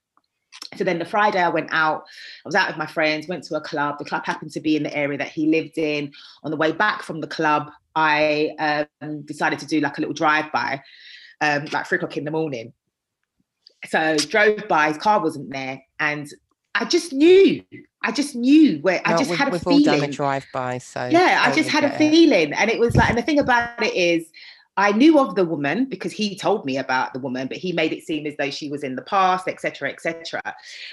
[0.76, 2.04] So then the Friday I went out,
[2.44, 3.98] I was out with my friends, went to a club.
[3.98, 6.12] The club happened to be in the area that he lived in.
[6.42, 10.14] On the way back from the club, I um, decided to do like a little
[10.14, 10.82] drive by,
[11.40, 12.72] um, like three o'clock in the morning.
[13.86, 16.28] So drove by, his car wasn't there, and
[16.74, 17.62] I just knew,
[18.02, 20.10] I just knew where I just had a we've all done feeling.
[20.10, 21.98] drive-by, so Yeah, I just had a it.
[21.98, 24.26] feeling, and it was like, and the thing about it is,
[24.76, 27.92] I knew of the woman because he told me about the woman, but he made
[27.92, 30.42] it seem as though she was in the past, etc., etc.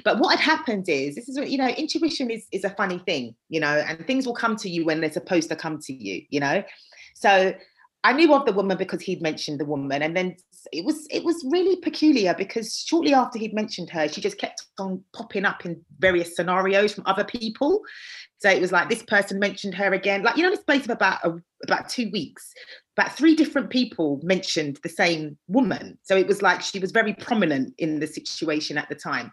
[0.04, 3.36] But what had happened is, this is you know, intuition is is a funny thing,
[3.50, 6.24] you know, and things will come to you when they're supposed to come to you,
[6.30, 6.64] you know.
[7.16, 7.54] So
[8.04, 10.36] I knew of the woman because he'd mentioned the woman, and then
[10.72, 14.64] it was it was really peculiar because shortly after he'd mentioned her, she just kept
[14.80, 17.82] on popping up in various scenarios from other people.
[18.40, 20.86] So it was like this person mentioned her again, like you know, in the space
[20.86, 22.52] of about a, about two weeks,
[22.98, 25.98] about three different people mentioned the same woman.
[26.04, 29.32] So it was like she was very prominent in the situation at the time.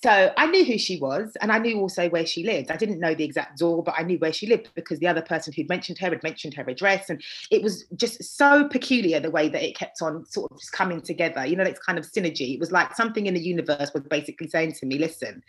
[0.00, 2.70] So I knew who she was, and I knew also where she lived.
[2.70, 5.22] I didn't know the exact door, but I knew where she lived because the other
[5.22, 7.20] person who'd mentioned her had mentioned her address, and
[7.50, 11.00] it was just so peculiar the way that it kept on sort of just coming
[11.00, 11.44] together.
[11.44, 12.54] You know, it's kind of synergy.
[12.54, 15.42] It was like something in the universe was basically saying to me, "Listen,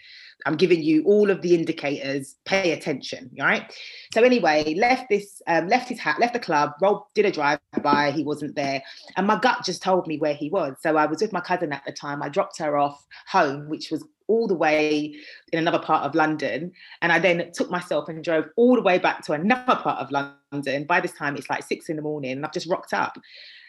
[0.47, 2.35] I'm giving you all of the indicators.
[2.45, 3.71] Pay attention." right?
[4.15, 7.59] So anyway, left this, um, left his hat, left the club, rolled, did a drive
[7.83, 8.09] by.
[8.09, 8.81] He wasn't there,
[9.15, 10.75] and my gut just told me where he was.
[10.81, 12.23] So I was with my cousin at the time.
[12.23, 15.15] I dropped her off home, which was all the way
[15.51, 16.71] in another part of London.
[17.01, 20.11] And I then took myself and drove all the way back to another part of
[20.11, 20.85] London.
[20.85, 23.17] By this time, it's like six in the morning, and I've just rocked up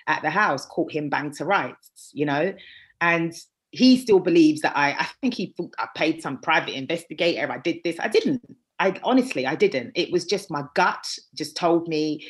[0.06, 2.54] at the house, caught him bang to rights, you know,
[3.00, 3.34] and
[3.72, 7.50] he still believes that I, I think he thought I paid some private investigator.
[7.50, 7.96] I did this.
[8.00, 8.42] I didn't.
[8.78, 9.92] I honestly, I didn't.
[9.94, 12.26] It was just my gut just told me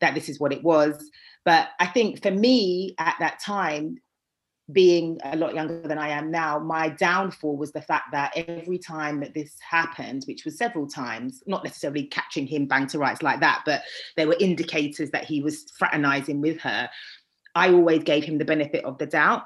[0.00, 1.10] that this is what it was.
[1.44, 3.98] But I think for me at that time,
[4.70, 8.78] being a lot younger than I am now, my downfall was the fact that every
[8.78, 13.22] time that this happened, which was several times, not necessarily catching him bang to rights
[13.22, 13.82] like that, but
[14.16, 16.90] there were indicators that he was fraternizing with her.
[17.54, 19.44] I always gave him the benefit of the doubt.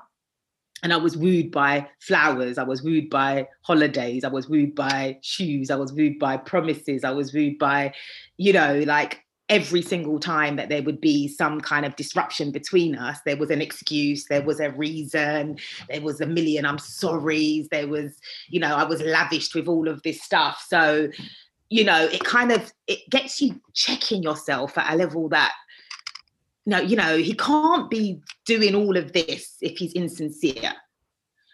[0.82, 2.58] And I was wooed by flowers.
[2.58, 4.24] I was wooed by holidays.
[4.24, 5.70] I was wooed by shoes.
[5.70, 7.04] I was wooed by promises.
[7.04, 7.94] I was wooed by,
[8.36, 12.94] you know, like every single time that there would be some kind of disruption between
[12.96, 15.58] us, there was an excuse, there was a reason,
[15.90, 18.18] there was a million I'm sorry's, there was,
[18.48, 20.64] you know, I was lavished with all of this stuff.
[20.66, 21.08] So,
[21.68, 25.52] you know, it kind of it gets you checking yourself at a level that
[26.64, 30.72] no, you know, he can't be doing all of this if he's insincere.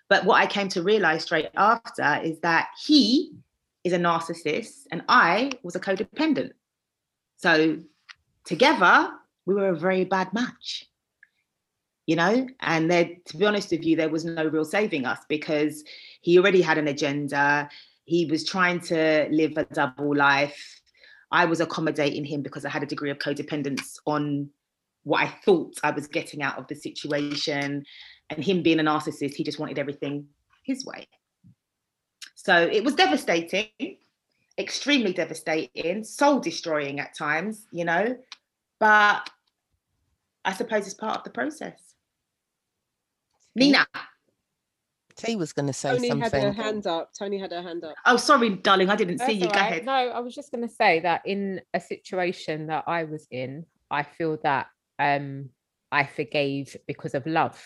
[0.09, 3.33] But what I came to realize straight after is that he
[3.85, 6.53] is a narcissist and I was a codependent.
[7.39, 7.79] So
[8.45, 9.11] together,
[9.47, 10.85] we were a very bad match.
[12.07, 15.21] You know, and there, to be honest with you, there was no real saving us
[15.29, 15.85] because
[16.23, 17.69] he already had an agenda.
[18.05, 20.81] He was trying to live a double life.
[21.31, 24.49] I was accommodating him because I had a degree of codependence on
[25.05, 27.85] what I thought I was getting out of the situation.
[28.31, 30.29] And him being a narcissist, he just wanted everything
[30.65, 31.07] his way.
[32.35, 33.99] So it was devastating,
[34.59, 38.17] extremely devastating, soul destroying at times, you know,
[38.81, 39.31] but
[40.45, 41.95] I suppose it's part of the process.
[43.55, 43.87] Nina.
[45.17, 46.31] T was going to say Tony something.
[46.31, 47.11] Tony had her hand up.
[47.13, 47.95] Tony had her hand up.
[48.07, 49.47] Oh, sorry, darling, I didn't see you.
[49.47, 49.85] all Go ahead.
[49.85, 53.67] No, I was just going to say that in a situation that I was in,
[53.91, 54.69] I feel that
[55.01, 55.51] um,
[55.91, 57.61] I forgave because of love.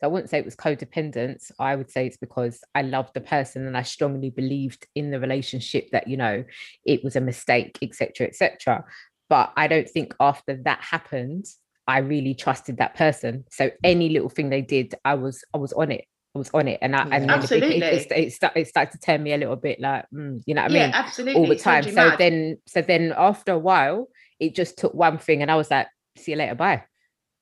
[0.00, 1.50] So I wouldn't say it was codependence.
[1.58, 5.20] I would say it's because I loved the person and I strongly believed in the
[5.20, 6.44] relationship that you know
[6.84, 8.84] it was a mistake, etc., etc.
[9.28, 11.46] But I don't think after that happened,
[11.86, 13.44] I really trusted that person.
[13.50, 16.04] So any little thing they did, I was I was on it.
[16.34, 18.16] I was on it, and I and then it, it, it, Absolutely.
[18.26, 20.74] it, it started to turn me a little bit like, mm, you know what I
[20.74, 20.94] yeah, mean?
[20.94, 21.40] absolutely.
[21.40, 21.82] all the time.
[21.82, 22.18] So mad.
[22.18, 25.88] then, so then after a while, it just took one thing, and I was like,
[26.16, 26.84] "See you later, bye."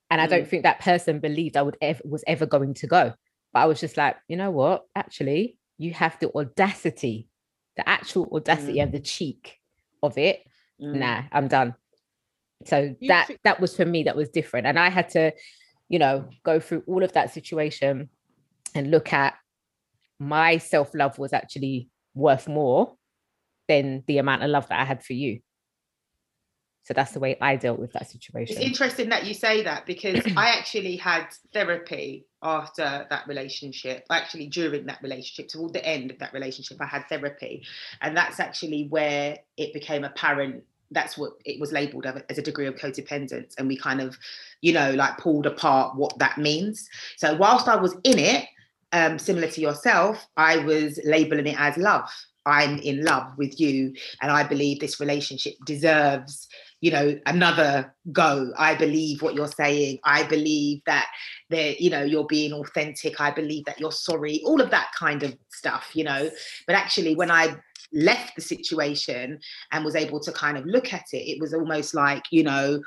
[0.09, 0.47] And I don't Mm.
[0.47, 3.13] think that person believed I would ever was ever going to go.
[3.53, 4.85] But I was just like, you know what?
[4.95, 7.27] Actually, you have the audacity,
[7.77, 9.57] the actual audacity and the cheek
[10.01, 10.41] of it.
[10.81, 10.95] Mm.
[10.95, 11.75] Nah, I'm done.
[12.65, 14.03] So You that that was for me.
[14.03, 15.31] That was different, and I had to,
[15.87, 18.09] you know, go through all of that situation
[18.75, 19.35] and look at
[20.19, 22.95] my self love was actually worth more
[23.67, 25.39] than the amount of love that I had for you.
[26.83, 28.57] So that's the way I dealt with that situation.
[28.57, 34.05] It's interesting that you say that because I actually had therapy after that relationship.
[34.09, 37.63] Actually, during that relationship, toward the end of that relationship, I had therapy.
[38.01, 40.63] And that's actually where it became apparent.
[40.91, 43.53] That's what it was labeled as a degree of codependence.
[43.57, 44.17] And we kind of,
[44.61, 46.89] you know, like pulled apart what that means.
[47.17, 48.47] So, whilst I was in it,
[48.91, 52.09] um, similar to yourself, I was labeling it as love.
[52.45, 53.93] I'm in love with you.
[54.21, 56.47] And I believe this relationship deserves
[56.81, 58.51] you know another go.
[58.57, 59.99] I believe what you're saying.
[60.05, 61.07] I believe that
[61.49, 63.19] that you know you're being authentic.
[63.19, 64.41] I believe that you're sorry.
[64.45, 66.29] All of that kind of stuff you know.
[66.67, 67.55] But actually when i
[67.91, 69.39] left the situation
[69.71, 72.79] and was able to kind of look at it it was almost like you know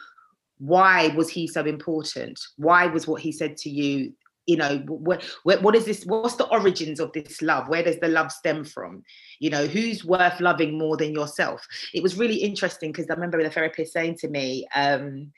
[0.63, 2.39] why was he so important?
[2.57, 4.13] Why was what he said to you
[4.47, 8.09] you know what what is this what's the origins of this love where does the
[8.09, 9.03] love stem from
[9.39, 11.65] you know who's worth loving more than yourself
[11.95, 15.33] it was really interesting because I remember the therapist saying to me, um,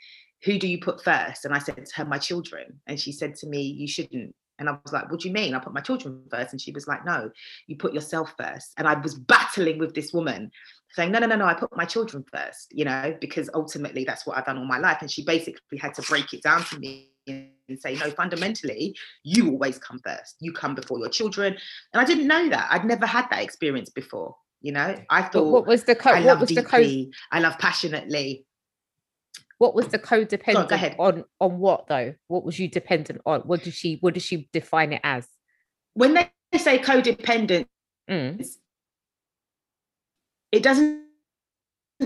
[0.45, 1.45] Who do you put first?
[1.45, 2.81] And I said to her, My children.
[2.87, 4.35] And she said to me, You shouldn't.
[4.59, 5.55] And I was like, What do you mean?
[5.55, 6.53] I put my children first.
[6.53, 7.31] And she was like, No,
[7.67, 8.73] you put yourself first.
[8.77, 10.51] And I was battling with this woman
[10.93, 14.27] saying, No, no, no, no, I put my children first, you know, because ultimately that's
[14.27, 14.99] what I've done all my life.
[15.01, 19.51] And she basically had to break it down to me and say, No, fundamentally, you
[19.51, 20.37] always come first.
[20.41, 21.57] You come before your children.
[21.93, 22.69] And I didn't know that.
[22.71, 24.37] I'd never had that experience before.
[24.61, 26.25] You know, I But thought what was the I code?
[26.25, 26.49] What love code?
[26.49, 27.13] deeply.
[27.31, 28.47] I love passionately.
[29.59, 30.97] What was the codependent ahead.
[30.99, 32.15] on on what though?
[32.29, 33.43] What was you dependent on?
[33.43, 33.99] What did she?
[34.01, 35.27] What did she define it as?
[35.95, 37.67] When they say codependent,
[38.11, 38.45] Mm.
[40.53, 41.04] it doesn't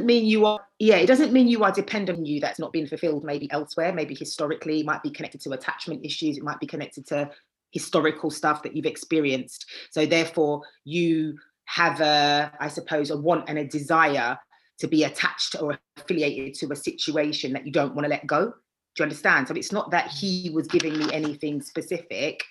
[0.05, 0.61] mean you are.
[0.78, 2.40] Yeah, it doesn't mean you are dependent on you.
[2.40, 3.24] That's not being fulfilled.
[3.24, 3.92] Maybe elsewhere.
[3.92, 6.36] Maybe historically, it might be connected to attachment issues.
[6.36, 7.30] It might be connected to
[7.72, 9.66] historical stuff that you've experienced.
[9.90, 14.38] So therefore, you have a, I suppose, a want and a desire
[14.78, 18.46] to be attached or affiliated to a situation that you don't want to let go.
[18.46, 18.53] Do
[18.99, 19.49] you understand?
[19.49, 22.42] So it's not that he was giving me anything specific.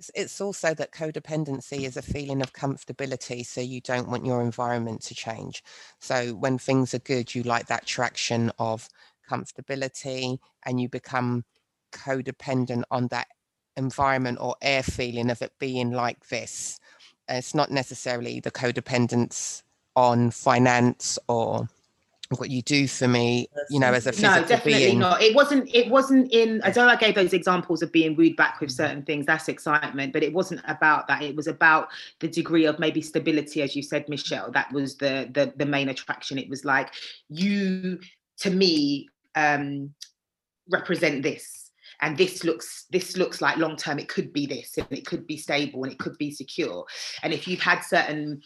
[0.00, 4.40] It's, it's also that codependency is a feeling of comfortability, so you don't want your
[4.40, 5.62] environment to change.
[5.98, 8.88] So when things are good, you like that traction of
[9.30, 11.44] comfortability and you become
[11.92, 13.26] codependent on that
[13.76, 16.80] environment or air feeling of it being like this.
[17.28, 19.62] It's not necessarily the codependence
[19.94, 21.68] on finance or
[22.38, 24.98] what you do for me, you know, as a physical no definitely being.
[25.00, 25.20] not.
[25.20, 28.70] It wasn't it wasn't in although i gave those examples of being wooed back with
[28.70, 31.22] certain things that's excitement but it wasn't about that.
[31.22, 31.88] It was about
[32.20, 35.88] the degree of maybe stability as you said michelle that was the the, the main
[35.88, 36.38] attraction.
[36.38, 36.92] It was like
[37.28, 37.98] you
[38.38, 39.92] to me um
[40.70, 41.70] represent this
[42.00, 45.26] and this looks this looks like long term it could be this and it could
[45.26, 46.84] be stable and it could be secure.
[47.22, 48.40] And if you've had certain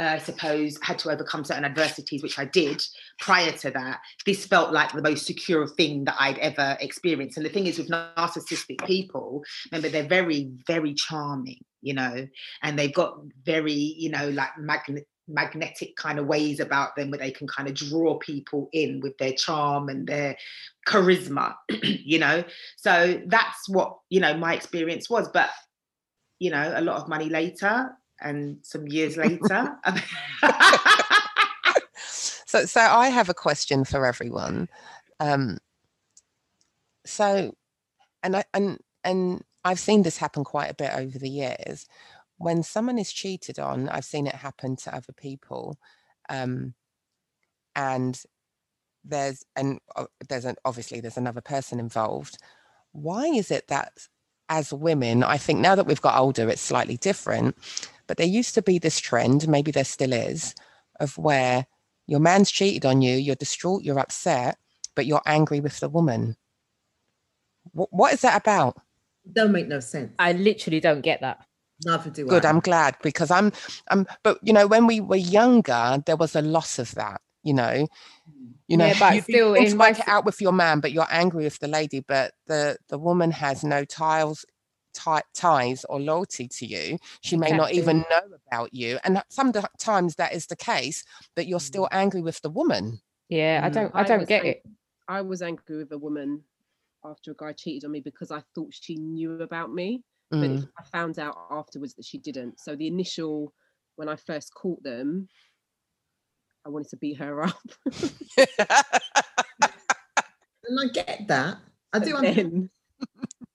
[0.00, 2.82] Uh, I suppose had to overcome certain adversities, which I did
[3.18, 4.00] prior to that.
[4.24, 7.36] This felt like the most secure thing that I'd ever experienced.
[7.36, 12.26] And the thing is, with narcissistic people, remember they're very, very charming, you know,
[12.62, 17.18] and they've got very, you know, like magnet magnetic kind of ways about them where
[17.18, 20.36] they can kind of draw people in with their charm and their
[20.88, 22.42] charisma you know
[22.76, 25.50] so that's what you know my experience was but
[26.40, 27.92] you know a lot of money later
[28.22, 29.76] and some years later.
[32.50, 34.68] So so i have a question for everyone.
[35.20, 35.58] Um
[37.06, 37.54] so
[38.24, 41.86] and i and and i've seen this happen quite a bit over the years.
[42.38, 45.78] When someone is cheated on i've seen it happen to other people.
[46.28, 46.74] Um
[47.76, 48.20] and
[49.04, 52.36] there's and uh, there's an obviously there's another person involved.
[52.90, 53.92] Why is it that
[54.48, 57.56] as women i think now that we've got older it's slightly different
[58.10, 60.56] but there used to be this trend maybe there still is
[60.98, 61.64] of where
[62.08, 64.58] your man's cheated on you you're distraught you're upset
[64.96, 66.36] but you're angry with the woman
[67.72, 68.76] Wh- what is that about
[69.32, 70.10] Don't make no sense.
[70.18, 71.46] I literally don't get that.
[71.84, 72.48] Neither do good I.
[72.48, 73.52] i'm glad because i'm
[73.92, 77.54] i'm but you know when we were younger there was a loss of that you
[77.54, 77.86] know
[78.66, 80.52] you know Yeah, but you, still you in to my work it out with your
[80.52, 84.44] man but you're angry with the lady but the the woman has no tiles
[84.92, 90.14] ti- ties or loyalty to you she may not even know about you and sometimes
[90.16, 91.04] that is the case
[91.36, 93.74] but you're still angry with the woman Yeah, I Mm.
[93.74, 94.62] don't I I don't was get ang- it.
[95.08, 96.42] I was angry with a woman
[97.04, 100.68] after a guy cheated on me because I thought she knew about me, but Mm.
[100.78, 102.58] I found out afterwards that she didn't.
[102.60, 103.52] So the initial,
[103.96, 105.28] when I first caught them,
[106.66, 107.60] I wanted to beat her up.
[110.68, 111.58] And I get that.
[111.92, 112.16] I do.
[112.16, 112.52] understand.
[112.52, 112.70] then,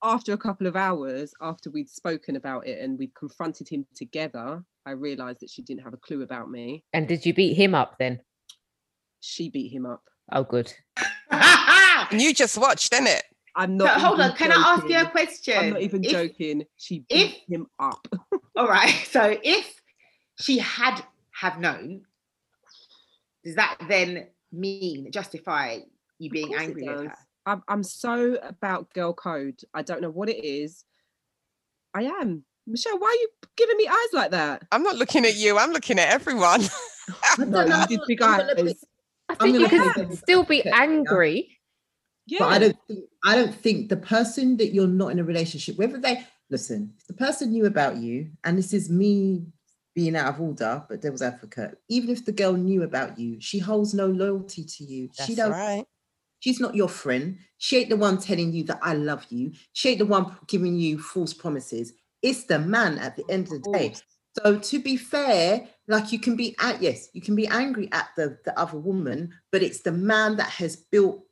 [0.06, 4.62] after a couple of hours, after we'd spoken about it and we'd confronted him together,
[4.86, 6.84] I realised that she didn't have a clue about me.
[6.92, 8.20] And did you beat him up then?
[9.20, 10.02] She beat him up.
[10.32, 10.72] Oh, good.
[11.30, 13.22] and you just watched didn't it
[13.56, 14.00] I'm So not.
[14.00, 15.56] hold even on, can I ask you a question?
[15.58, 16.64] I'm not even If- joking.
[16.76, 18.06] She if- beat him up.
[18.56, 18.94] All right.
[19.10, 19.80] So if
[20.40, 21.02] she had
[21.40, 22.02] have known,
[23.44, 25.78] does that then mean justify
[26.18, 27.14] you being angry with her?
[27.46, 29.60] I'm, I'm so about girl code.
[29.72, 30.84] I don't know what it is.
[31.94, 32.44] I am.
[32.66, 34.64] Michelle, why are you giving me eyes like that?
[34.72, 36.60] i'm not looking at you i'm looking at everyone
[37.08, 37.80] I No, don't know.
[37.88, 38.54] you did big I'm eyes.
[38.56, 38.76] put-
[39.28, 41.58] I I'm think you can still be angry.
[42.26, 42.40] Yeah.
[42.40, 45.78] But I don't think I don't think the person that you're not in a relationship,
[45.78, 49.46] whether they listen, if the person knew about you, and this is me
[49.94, 53.58] being out of order, but devil's advocate, even if the girl knew about you, she
[53.60, 55.08] holds no loyalty to you.
[55.16, 55.84] that's she don't right
[56.40, 57.38] she's not your friend.
[57.58, 59.52] She ain't the one telling you that I love you.
[59.72, 61.92] She ain't the one giving you false promises.
[62.22, 63.94] It's the man at the end of the day.
[64.38, 68.08] So to be fair, like you can be at yes, you can be angry at
[68.16, 71.22] the, the other woman, but it's the man that has built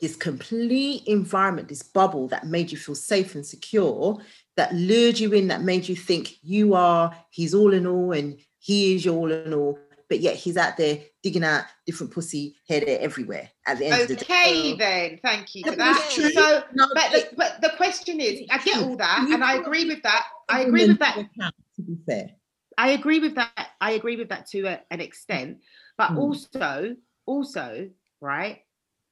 [0.00, 4.18] this complete environment, this bubble that made you feel safe and secure,
[4.56, 8.38] that lured you in, that made you think you are he's all in all and
[8.58, 9.78] he is your all in all.
[10.14, 14.02] But yet he's out there digging out different pussy here, there, everywhere at the end
[14.02, 14.22] of the day.
[14.24, 15.18] Okay, then.
[15.24, 16.08] Thank you for that.
[16.14, 16.30] true.
[16.30, 19.86] So, No, but the, but the question is, I get all that, and I agree
[19.86, 20.24] with that.
[20.48, 21.16] I agree with that.
[21.16, 22.30] to To be fair.
[22.78, 23.70] I agree with that.
[23.80, 25.58] I agree with that to a, an extent,
[25.98, 26.18] but Mm.
[26.18, 26.96] also,
[27.26, 27.90] also,
[28.20, 28.60] right?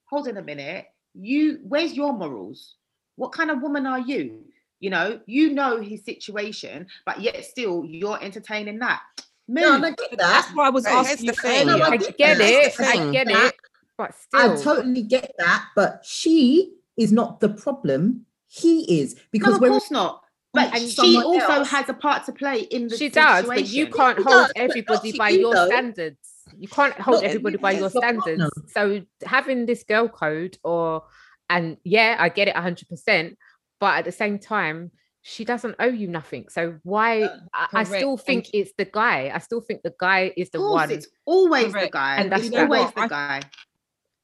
[0.08, 0.86] Hold on a minute.
[1.14, 2.76] You, where's your morals?
[3.16, 4.44] What kind of woman are you?
[4.78, 9.00] You know, you know his situation, but yet still you're entertaining that.
[9.48, 9.62] Move.
[9.64, 10.16] No, I get that.
[10.18, 11.66] That's why I was But here's asking the thing.
[11.66, 11.76] No.
[11.80, 12.48] I I get get that.
[12.48, 12.76] it.
[12.76, 13.12] The I thing.
[13.12, 13.54] get it.
[13.98, 18.26] But I totally get that, but she is not the problem.
[18.48, 20.22] He is no, because of course not.
[20.54, 23.44] But and she also else- has a part to play in the she situation.
[23.44, 25.66] does, but you can't She hold does, everybody by you, your though.
[25.66, 26.18] standards.
[26.58, 28.24] You can't hold Not everybody by your your standards.
[28.24, 28.50] partner.
[28.68, 31.04] So having this girl code, or
[31.48, 33.38] and yeah, I get it hundred percent,
[33.80, 34.90] but at the same time,
[35.22, 36.46] she doesn't owe you nothing.
[36.48, 37.22] So why?
[37.22, 39.30] Uh, I, I still think and- it's the guy.
[39.34, 40.90] I still think the guy is the Of one.
[40.90, 42.16] it's always the guy.
[42.16, 43.42] And that's it's always what the guy.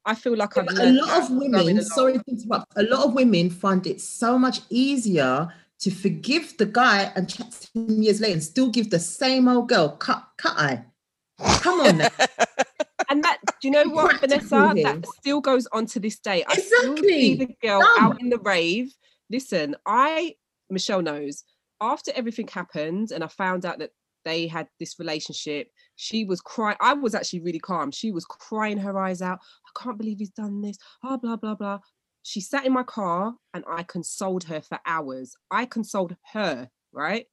[0.04, 3.50] I feel like I've a lot of women, sorry to interrupt, a lot of women
[3.50, 8.32] find it so much easier to forgive the guy and chat to him years later
[8.34, 10.84] and still give the same old girl cut cut eye.
[11.60, 12.00] Come on
[13.10, 14.74] and that do you know what, Practical Vanessa?
[14.74, 14.84] here.
[14.94, 16.42] That still goes on to this day.
[16.48, 17.34] I still see Exactly.
[17.34, 17.96] the girl Done.
[18.00, 18.92] out in the rave.
[19.30, 20.34] Listen, I
[20.70, 21.44] Michelle knows.
[21.80, 23.90] After everything happened, and I found out that
[24.24, 26.76] they had this relationship, she was crying.
[26.80, 27.90] I was actually really calm.
[27.90, 29.38] She was crying her eyes out.
[29.40, 30.76] I can't believe he's done this.
[31.02, 31.78] Ah, blah blah blah.
[32.22, 35.36] She sat in my car, and I consoled her for hours.
[35.50, 37.26] I consoled her, right?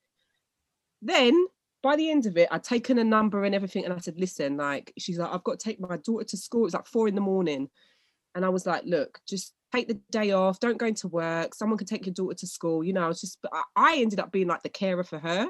[1.02, 1.48] Then
[1.82, 4.58] by the end of it, I'd taken a number and everything, and I said, "Listen,
[4.58, 7.16] like," she's like, "I've got to take my daughter to school." It's like four in
[7.16, 7.70] the morning,
[8.36, 10.60] and I was like, "Look, just take the day off.
[10.60, 11.54] Don't go into work.
[11.54, 13.38] Someone can take your daughter to school." You know, I was just,
[13.76, 15.50] I- ended up being like the carer for her,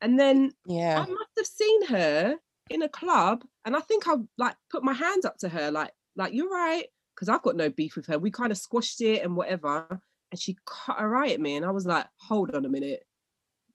[0.00, 1.00] and then Yeah.
[1.00, 2.36] I must have seen her
[2.70, 5.92] in a club, and I think I like put my hand up to her, like,
[6.16, 8.18] like you're right, because I've got no beef with her.
[8.18, 9.86] We kind of squashed it and whatever,
[10.30, 13.04] and she cut her eye at me, and I was like, "Hold on a minute."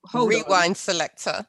[0.05, 0.39] Hold on.
[0.41, 1.45] Rewind selector.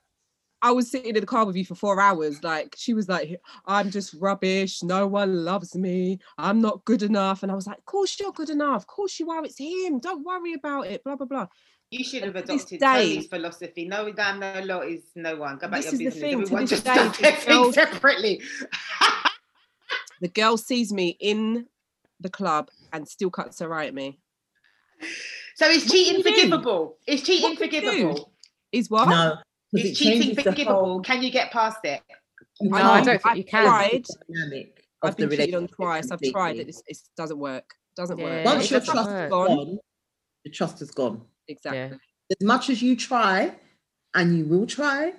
[0.61, 2.43] I was sitting in the car with you for four hours.
[2.43, 4.83] Like she was like, I'm just rubbish.
[4.83, 6.19] No one loves me.
[6.37, 7.43] I'm not good enough.
[7.43, 8.83] And I was like, of course you're good enough.
[8.83, 9.45] Of course you are.
[9.45, 10.01] It's him.
[10.01, 11.05] Don't worry about it.
[11.05, 11.47] Blah blah blah.
[11.91, 13.89] You should have And to this adopted day- Tony's philosophy.
[13.89, 15.59] No damn no law is no one.
[15.59, 16.21] Go about This your is the business.
[16.23, 18.43] thing, to this just day, does the their separately.
[20.21, 21.67] The girl sees me in
[22.21, 24.19] the club and still cuts her eye at me.
[25.55, 26.49] so is cheating can you do?
[26.51, 26.97] forgivable?
[27.07, 28.33] Is cheating What can you forgivable?
[28.73, 29.09] Is what?
[29.09, 30.85] No, because Is it cheating changes the forgivable?
[30.85, 32.01] whole Can you get past it?
[32.61, 33.65] you No, I, I don't think I've can.
[33.65, 34.05] tried.
[35.03, 36.11] I've been cheated on twice.
[36.11, 36.63] I've tried completely.
[36.73, 36.83] it.
[36.87, 37.75] It's, it doesn't work.
[37.97, 38.45] Doesn't Yeah, work.
[38.45, 39.27] Once your trust work.
[39.27, 39.47] is gone.
[39.47, 39.79] gone,
[40.45, 41.23] the trust is gone.
[41.49, 41.79] Exactly.
[41.79, 42.37] Yeah.
[42.41, 43.55] As much as you try,
[44.15, 45.13] and you will try,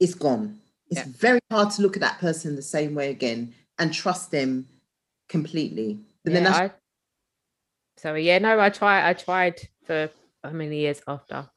[0.00, 0.60] it's gone.
[0.88, 1.06] It's Yeah.
[1.08, 4.68] very hard to look at that person the same way again and trust them
[5.28, 5.98] completely.
[6.24, 6.70] But then that's I,
[7.96, 9.08] sorry, yeah, no, I tried.
[9.08, 10.10] I tried for
[10.42, 11.50] how many years after?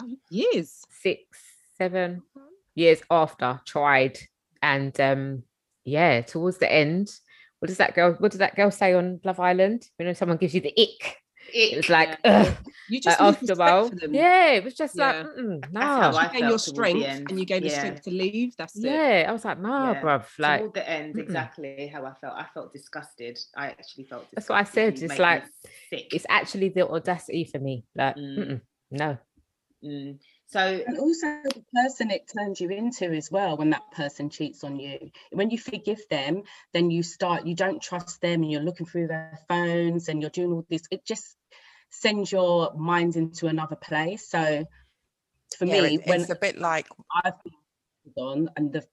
[0.00, 0.82] Oh, years.
[0.90, 1.38] Six,
[1.76, 2.22] seven
[2.74, 3.60] years after.
[3.66, 4.18] Tried,
[4.62, 5.42] and um,
[5.84, 7.10] yeah, towards the end,
[7.58, 8.14] what does that girl?
[8.18, 9.86] What does that girl say on Love Island?
[9.98, 11.18] You know, someone gives you the ick.
[11.52, 12.54] It was like, ugh,
[12.88, 14.14] You just lose after a while, for them.
[14.14, 15.22] yeah, it was just Yeah.
[15.22, 18.56] like, That's no, how You gain your strength and you gain the strength to leave.
[18.56, 18.84] That's it.
[18.84, 19.26] yeah.
[19.28, 20.02] I was like, nah, Yeah.
[20.02, 21.18] bruv, like toward the end, mm-mm.
[21.22, 22.34] exactly how I felt.
[22.38, 23.38] I felt disgusted.
[23.56, 24.28] I actually felt.
[24.32, 25.44] That's what I said, You it's like,
[25.90, 26.14] sick.
[26.14, 27.84] it's actually the audacity for me.
[27.94, 28.60] Like, Mm.
[28.92, 29.18] no,
[29.84, 30.18] Mm.
[30.46, 34.64] So And also the person it turns you into as well when that person cheats
[34.64, 35.10] on you.
[35.32, 39.08] When you forgive them, then you start, you don't trust them and you're looking through
[39.08, 40.82] their phones and you're doing all this.
[40.90, 41.36] It just
[41.90, 44.28] sends your mind into another place.
[44.28, 44.66] So
[45.56, 46.88] for Yeah, me, it- when it's a bit like
[47.24, 47.54] I've been
[48.16, 48.86] on and the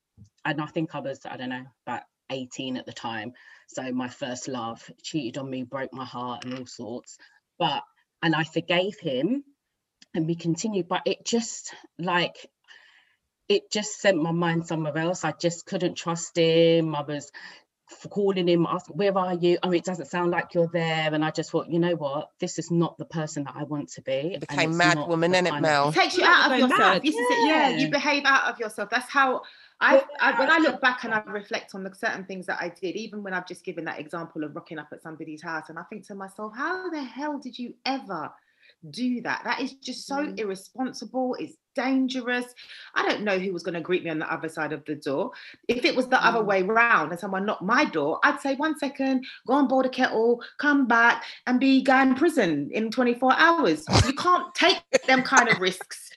[0.46, 3.34] and I think I was, I don't know, about 18 at the time.
[3.68, 7.18] So my first love cheated on me, broke my heart and all sorts.
[7.58, 7.84] But
[8.24, 9.44] and I forgave him
[10.14, 12.49] and we continued, but it just like
[13.47, 15.24] it just sent my mind somewhere else.
[15.24, 16.95] I just couldn't trust him.
[16.95, 17.32] I was
[18.10, 19.57] calling him, asking, where are you?
[19.64, 21.12] I mean, it doesn't sound like you're there.
[21.12, 22.30] And I just thought, you know what?
[22.39, 24.12] This is not the person that I want to be.
[24.34, 25.89] and became it's mad not woman, the innit, kind Mel?
[25.89, 26.80] it takes you Yeah, out of you yourself.
[26.80, 27.47] mad, This is it.
[27.47, 28.89] Yeah, you behave out of yourself.
[28.91, 29.41] That's how
[29.82, 32.70] I, I when I look back and I reflect on the certain things that I
[32.70, 35.80] did, even when I've just given that example of rocking up at somebody's house, and
[35.80, 38.30] I think to myself, how the hell did you ever
[38.90, 39.42] do that?
[39.44, 40.40] That is just so Mm.
[40.40, 41.36] irresponsible.
[41.40, 42.46] It's dangerous.
[42.96, 44.96] I don't know who was going to greet me on the other side of the
[44.96, 45.32] door.
[45.68, 46.46] If it was the other Mm.
[46.46, 49.90] way round and someone knocked my door, I'd say, one second, go and board a
[49.90, 53.86] kettle, come back, and be guy in prison in 24 hours.
[54.06, 56.12] You can't take them kind of risks.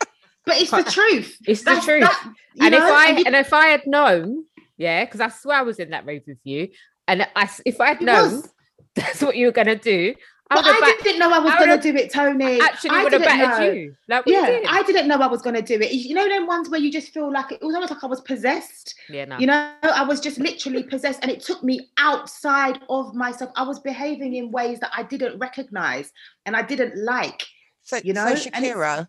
[0.44, 1.36] But it's the truth.
[1.46, 2.02] it's the truth.
[2.02, 4.44] that- and if I and you- and if I had known,
[4.76, 6.68] yeah, because I swear I was in that rave with you,
[7.06, 8.54] and I if I had known was.
[8.96, 10.14] that's what you were gonna do,
[10.52, 12.60] I But would have didn't know I was going to do it, Tony.
[12.60, 13.72] actually I would have didn't battered know.
[13.72, 13.96] you.
[14.08, 14.66] Like Yeah, did.
[14.66, 15.92] I didn't know I was going to do it.
[15.92, 18.20] You know, them ones where you just feel like it was almost like I was
[18.20, 18.94] possessed.
[19.08, 19.38] yeah, no.
[19.38, 23.50] You know, I was just literally possessed, and it took me outside of myself.
[23.56, 26.12] I was behaving in ways that I didn't recognize
[26.46, 27.42] and I didn't like.
[27.82, 29.08] So, you know, so Shakira,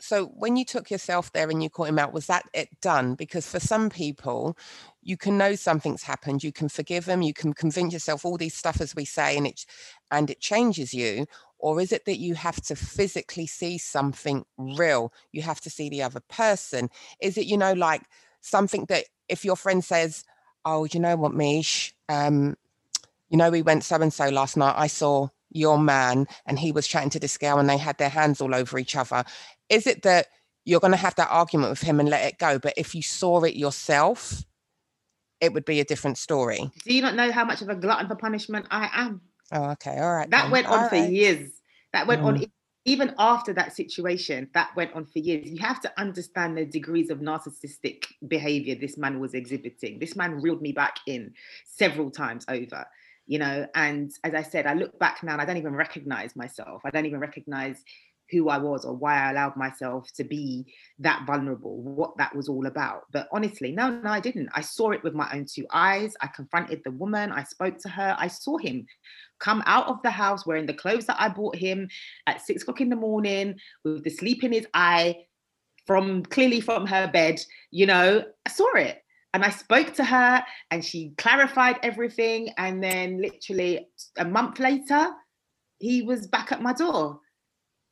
[0.00, 3.14] so when you took yourself there and you caught him out, was that it done?
[3.14, 4.56] Because for some people,
[5.06, 8.54] you can know something's happened, you can forgive them, you can convince yourself all these
[8.54, 9.64] stuff as we say, and it
[10.10, 11.26] and it changes you.
[11.58, 15.12] Or is it that you have to physically see something real?
[15.32, 16.90] You have to see the other person.
[17.20, 18.02] Is it, you know, like
[18.40, 20.24] something that if your friend says,
[20.64, 21.94] Oh, you know what, Mish?
[22.08, 22.56] Um,
[23.30, 24.74] you know, we went so and so last night.
[24.76, 28.08] I saw your man and he was chatting to this girl and they had their
[28.08, 29.24] hands all over each other.
[29.68, 30.26] Is it that
[30.64, 32.58] you're going to have that argument with him and let it go?
[32.58, 34.44] But if you saw it yourself,
[35.40, 36.70] it would be a different story.
[36.84, 39.20] Do you not know how much of a glutton for punishment I am?
[39.52, 39.98] Oh, okay.
[39.98, 40.30] All right.
[40.30, 40.52] That then.
[40.52, 41.12] went on All for right.
[41.12, 41.50] years.
[41.92, 42.50] That went on Mm.
[42.84, 47.10] even after that situation that went on for years, you have to understand the degrees
[47.10, 49.98] of narcissistic behavior this man was exhibiting.
[49.98, 51.34] This man reeled me back in
[51.66, 52.86] several times over,
[53.26, 53.66] you know.
[53.74, 56.82] And as I said, I look back now and I don't even recognize myself.
[56.84, 57.82] I don't even recognize
[58.30, 60.66] who I was or why I allowed myself to be
[60.98, 63.02] that vulnerable, what that was all about.
[63.12, 64.48] But honestly, no, no, I didn't.
[64.54, 66.14] I saw it with my own two eyes.
[66.20, 68.86] I confronted the woman, I spoke to her, I saw him
[69.38, 71.88] come out of the house wearing the clothes that I bought him
[72.26, 75.26] at six o'clock in the morning with the sleep in his eye
[75.86, 77.40] from clearly from her bed.
[77.70, 79.02] You know, I saw it.
[79.34, 82.50] And I spoke to her and she clarified everything.
[82.56, 85.10] And then, literally, a month later,
[85.78, 87.20] he was back at my door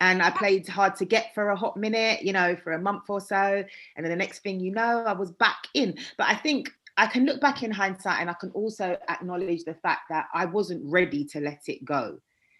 [0.04, 3.04] and I played hard to get for a hot minute, you know, for a month
[3.08, 3.64] or so.
[3.96, 5.96] And then the next thing you know, I was back in.
[6.18, 9.74] But I think I can look back in hindsight and I can also acknowledge the
[9.74, 12.18] fact that I wasn't ready to let it go.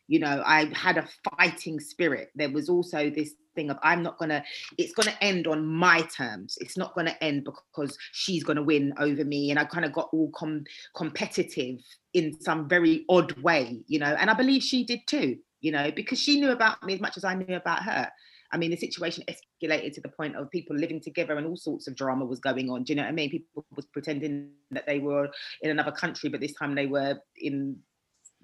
[0.09, 2.31] You know, I had a fighting spirit.
[2.35, 4.43] There was also this thing of I'm not gonna,
[4.79, 6.57] it's gonna end on my terms.
[6.63, 9.51] It's not gonna end because she's gonna win over me.
[9.51, 10.65] And I kind of got all com-
[10.95, 11.81] competitive
[12.15, 15.91] in some very odd way, you know, and I believe she did too, you know,
[15.91, 18.11] because she knew about me as much as I knew about her.
[18.53, 21.89] I mean, the situation escalated to the point of people living together and all sorts
[21.89, 22.85] of drama was going on.
[22.85, 23.31] Do you know what I mean?
[23.31, 25.31] People was pretending that they were
[25.63, 27.79] in another country, but this time they were in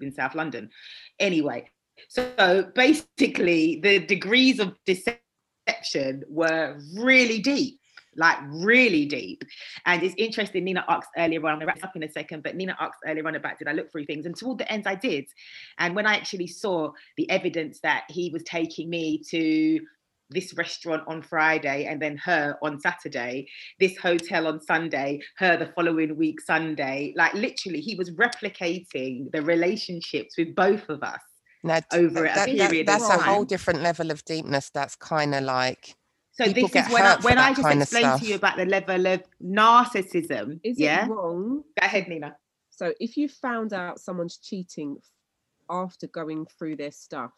[0.01, 0.71] in South London.
[1.19, 1.69] Anyway,
[2.09, 7.79] so basically, the degrees of deception were really deep
[8.15, 9.43] like really deep.
[9.85, 12.55] And it's interesting, Nina asked earlier on, I'm gonna wrap up in a second, but
[12.55, 14.25] Nina asked earlier on about did I look through things?
[14.25, 15.25] And toward the end, I did.
[15.79, 19.79] And when I actually saw the evidence that he was taking me to
[20.29, 23.47] this restaurant on Friday and then her on Saturday,
[23.79, 27.13] this hotel on Sunday, her the following week Sunday.
[27.17, 31.19] Like literally, he was replicating the relationships with both of us
[31.63, 34.69] Now, over that, a that- period that's of a whole different level of deepness.
[34.69, 35.95] That's kind of like
[36.33, 38.65] So people this is when I, when I just kind explained to you about the
[38.65, 40.59] level of narcissism.
[40.63, 41.63] Is yeah, it wrong?
[41.79, 42.35] go ahead, Nina.
[42.69, 44.97] So if you found out someone's cheating
[45.69, 47.31] after going through their stuff,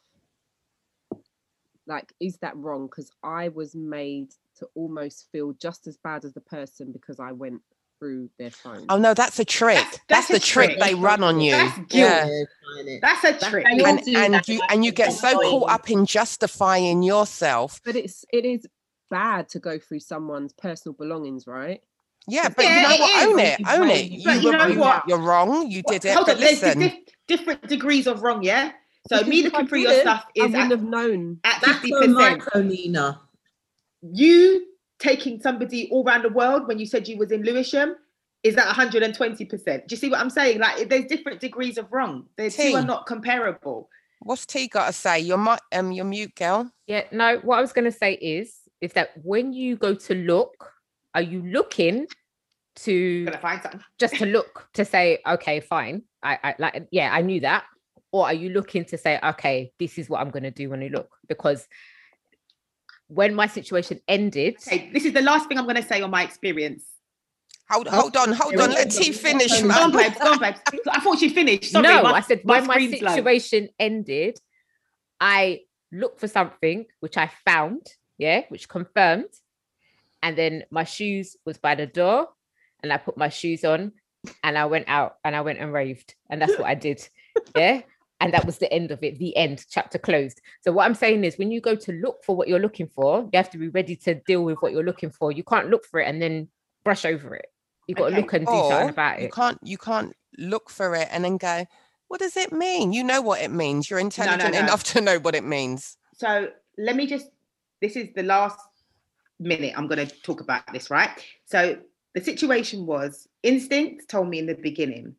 [1.88, 2.86] like is that wrong?
[2.86, 4.30] Because I was made
[4.60, 7.62] to almost feel just as bad as the person because I went
[8.00, 8.86] through their phone.
[8.90, 9.76] oh no, that's a trick.
[9.76, 10.80] That's- That's, that's a the trick, trick.
[10.82, 11.52] they run on you.
[11.52, 11.92] That's guilt.
[11.92, 13.00] Yeah.
[13.02, 13.66] That's a trick.
[13.68, 17.82] how And and you and you get so caught up in justifying yourself.
[17.84, 18.68] But it's it is
[19.10, 21.82] bad to go through someone's personal belongings, right?
[22.28, 23.10] Yeah, but Yeah, you know it what?
[23.18, 23.28] is.
[23.28, 23.60] Own it.
[23.80, 24.24] Own it.
[24.24, 25.04] But You you were know wrong, what?
[25.08, 25.70] You're wrong.
[25.72, 26.14] You What- did it.
[26.16, 26.94] Hold But on, there's listen, dif-
[27.28, 28.72] different degrees of wrong, yeah.
[29.10, 31.40] So Because me looking through your didn't, stuff I is wouldn't at, have known.
[31.44, 32.14] at That's fifty so percent.
[32.16, 33.20] micro, Nina.
[34.02, 34.66] You
[35.00, 37.96] taking somebody all around the world when you said you was in Lewisham
[38.44, 39.88] is that 120 percent.
[39.88, 40.60] Do you see what I'm saying?
[40.60, 42.28] Like there's different degrees of wrong.
[42.38, 42.76] The two T.
[42.76, 43.90] are not comparable.
[44.22, 45.20] what's T got to say?
[45.20, 46.72] You're mu- um, you're mute, girl.
[46.88, 50.14] Yeah, no, what I was going to say is is that when you go to
[50.14, 50.74] look,
[51.16, 52.06] are you looking
[52.76, 53.80] to find something.
[53.98, 56.04] just to look to say, okay, fine.
[56.22, 57.64] I, I like yeah, I knew that.
[58.12, 60.88] Or are you looking to say, okay, this is what I'm gonna do when I
[60.88, 61.10] look?
[61.30, 61.66] Because
[63.08, 66.24] when my situation ended, Okay, this is the last thing I'm gonna say on my
[66.24, 66.84] experience.
[67.70, 68.72] Hold, hold on, hold on.
[68.72, 70.10] Let T finish, Go on, man.
[70.10, 70.60] babes, go on, babes.
[70.92, 71.72] I thought she finished.
[71.72, 73.16] Sorry, no, my- I said my when my screen's low.
[73.16, 74.40] situation ended,
[75.22, 75.62] I
[75.92, 77.88] looked for something which I found,
[78.24, 79.34] yeah, which confirmed.
[80.24, 82.30] And then my shoes was by the door,
[82.82, 83.92] and I put my shoes on
[84.42, 86.16] and I went out and I went and raved.
[86.30, 87.00] And that's what I did.
[87.58, 87.82] Yeah.
[88.22, 90.40] And that was the end of it, the end, chapter closed.
[90.62, 93.22] So, what I'm saying is, when you go to look for what you're looking for,
[93.22, 95.32] you have to be ready to deal with what you're looking for.
[95.32, 96.48] You can't look for it and then
[96.86, 97.48] brush over it.
[97.88, 98.16] You've got Okay.
[98.16, 101.26] to look and do something Or about you can't you can't look for it and
[101.26, 101.66] then go,
[102.08, 102.94] what does it mean?
[102.94, 103.90] You know what it means.
[103.90, 104.60] You're intelligent no.
[104.60, 105.98] enough to know what it means.
[106.16, 106.48] So
[106.78, 107.28] let me just,
[107.84, 108.58] this is the last
[109.40, 111.10] minute I'm going to talk about this, right?
[111.46, 111.78] So
[112.16, 115.16] the situation was instinct told me in the beginning,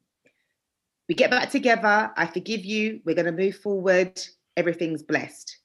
[1.06, 4.18] we get back together, I forgive you, we're going to move forward,
[4.56, 5.58] everything's blessed.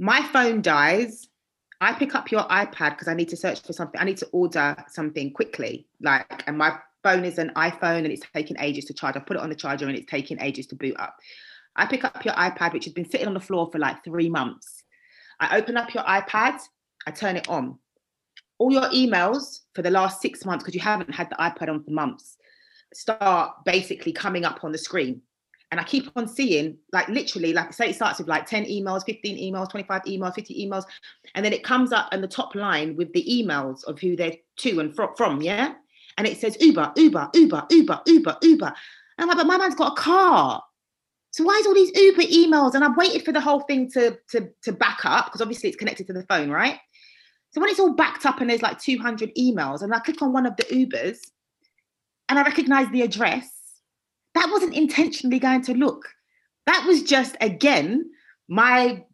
[0.00, 1.28] My phone dies.
[1.80, 4.00] I pick up your iPad because I need to search for something.
[4.00, 5.86] I need to order something quickly.
[6.00, 9.14] Like, and my phone is an iPhone and it's taking ages to charge.
[9.14, 11.16] I put it on the charger and it's taking ages to boot up.
[11.76, 14.28] I pick up your iPad, which has been sitting on the floor for like three
[14.28, 14.82] months.
[15.40, 16.60] I open up your iPad,
[17.06, 17.78] I turn it on.
[18.58, 21.84] All your emails for the last six months, because you haven't had the iPad on
[21.84, 22.36] for months,
[22.94, 25.20] start basically coming up on the screen.
[25.70, 29.04] And I keep on seeing, like literally, like say it starts with like 10 emails,
[29.04, 30.84] 15 emails, 25 emails, 50 emails.
[31.34, 34.36] And then it comes up in the top line with the emails of who they're
[34.58, 35.74] to and fro- from, yeah?
[36.18, 38.66] And it says Uber, Uber, Uber, Uber, Uber, Uber.
[38.66, 38.74] And
[39.18, 40.62] I'm like, but my man's got a car.
[41.36, 42.72] So why is all these Uber emails?
[42.72, 45.76] And I've waited for the whole thing to, to, to back up because obviously it's
[45.76, 46.78] connected to the phone, right?
[47.50, 50.32] So when it's all backed up and there's like 200 emails, and I click on
[50.32, 51.18] one of the Ubers
[52.30, 53.50] and I recognize the address,
[54.34, 56.08] that wasn't intentionally going to look.
[56.64, 58.10] That was just again
[58.48, 59.04] my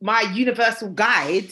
[0.00, 1.50] my universal guide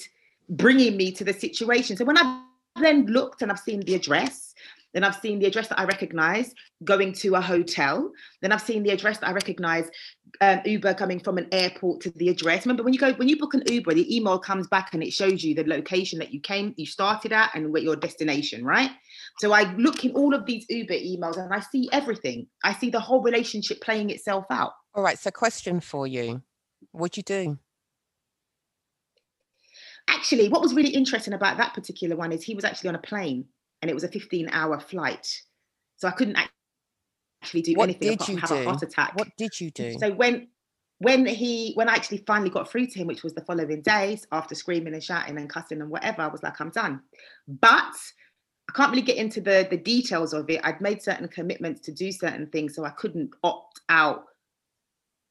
[0.48, 1.96] bringing me to the situation.
[1.96, 2.44] So when I
[2.80, 4.51] then looked and I've seen the address,
[4.92, 8.10] then I've seen the address that I recognize going to a hotel.
[8.40, 9.88] Then I've seen the address that I recognize
[10.40, 12.66] um, Uber coming from an airport to the address.
[12.66, 15.12] Remember when you go when you book an Uber, the email comes back and it
[15.12, 18.90] shows you the location that you came, you started at, and what your destination, right?
[19.38, 22.46] So I look in all of these Uber emails and I see everything.
[22.64, 24.72] I see the whole relationship playing itself out.
[24.94, 25.18] All right.
[25.18, 26.42] So, question for you:
[26.92, 27.58] What'd you do?
[30.08, 33.00] Actually, what was really interesting about that particular one is he was actually on a
[33.00, 33.46] plane
[33.82, 35.42] and it was a 15 hour flight.
[35.96, 36.38] So I couldn't
[37.42, 38.56] actually do What anything did apart you from have do?
[38.56, 39.12] a heart attack.
[39.16, 39.98] What did you do?
[39.98, 40.48] So when
[40.98, 44.26] when he when I actually finally got through to him, which was the following days
[44.30, 47.02] after screaming and shouting and cussing and whatever, I was like, I'm done.
[47.48, 47.96] But
[48.70, 50.60] I can't really get into the the details of it.
[50.62, 54.26] I'd made certain commitments to do certain things, so I couldn't opt out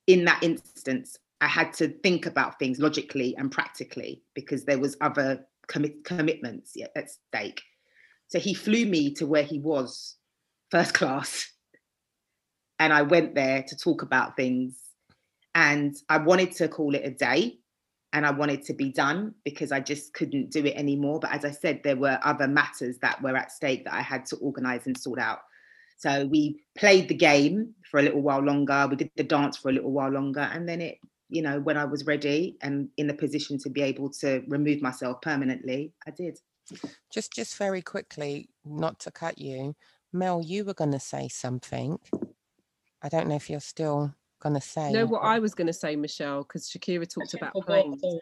[0.08, 1.18] in that instance.
[1.40, 6.76] I had to think about things logically and practically because there was other commit, commitments
[6.96, 7.62] at stake.
[8.32, 10.16] So he flew me to where he was,
[10.70, 11.52] first class,
[12.80, 14.80] and I went there to talk about things.
[15.54, 17.60] And I wanted to call it a day
[18.14, 21.20] and I wanted to be done because I just couldn't do it anymore.
[21.20, 24.26] But as I said, there were other matters that were at stake that I had
[24.28, 25.40] to organize and sort out.
[25.98, 28.88] So we played the game for a little while longer.
[28.90, 30.40] We did the dance for a little while longer.
[30.40, 33.82] And then it, you know, when I was ready and in the position to be
[33.82, 36.40] able to remove myself permanently, I did.
[37.12, 39.76] Just, just very quickly, not to cut you,
[40.14, 40.42] Mel.
[40.42, 42.00] You were going to say something.
[43.02, 44.92] I don't know if you're still going to say.
[44.92, 48.02] You know what but I was going to say, Michelle, because Shakira talked about planes.
[48.02, 48.20] sorry.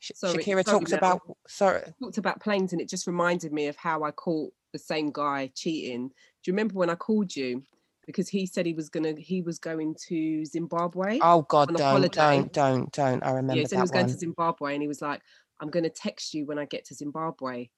[0.00, 0.98] Sh- sorry, Shakira sorry, talks Mel.
[0.98, 1.20] about.
[1.46, 5.10] Sorry, talked about planes and it just reminded me of how I caught the same
[5.10, 6.08] guy cheating.
[6.08, 6.14] Do
[6.46, 7.62] you remember when I called you?
[8.06, 11.18] Because he said he was gonna he was going to Zimbabwe.
[11.22, 12.14] oh God, on a don't, holiday.
[12.16, 13.22] don't, don't, don't.
[13.22, 15.20] I yeah, remember he said he was that going to Zimbabwe and he was like,
[15.60, 17.68] I'm gonna text you when I get to Zimbabwe.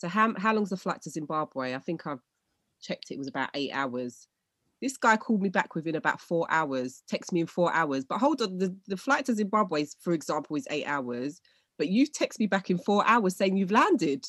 [0.00, 1.74] So how how long's the flight to Zimbabwe?
[1.74, 2.22] I think I've
[2.80, 4.26] checked it was about eight hours.
[4.80, 8.06] This guy called me back within about four hours, text me in four hours.
[8.06, 11.42] But hold on, the, the flight to Zimbabwe, is, for example, is eight hours.
[11.76, 14.26] But you text me back in four hours saying you've landed.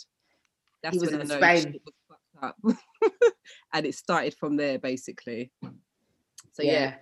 [0.84, 1.72] That's was when in I know Spain.
[1.72, 3.24] shit was fucked up.
[3.74, 5.52] and it started from there, basically.
[6.52, 6.96] So yeah.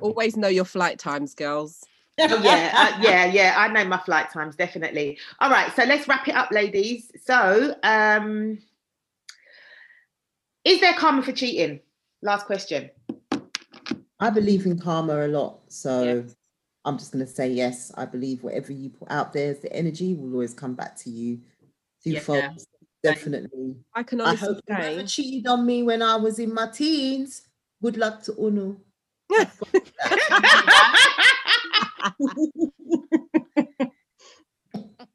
[0.00, 1.84] always know your flight times, girls.
[2.20, 3.54] Oh, yeah, uh, yeah, yeah.
[3.56, 5.18] I know my flight times definitely.
[5.40, 7.10] All right, so let's wrap it up, ladies.
[7.22, 8.58] So, um,
[10.64, 11.80] is there karma for cheating?
[12.22, 12.90] Last question.
[14.20, 15.60] I believe in karma a lot.
[15.68, 16.36] So Yes.
[16.84, 17.92] I'm just going to say yes.
[17.96, 21.10] I believe whatever you put out there as the energy will always come back to
[21.10, 21.40] you
[22.04, 22.20] Yeah.
[22.20, 22.66] twofold.
[23.02, 23.76] Definitely.
[23.94, 26.52] I can I honestly hope you never say, cheated on me when I was in
[26.52, 27.42] my teens.
[27.80, 28.76] Good luck to Unu.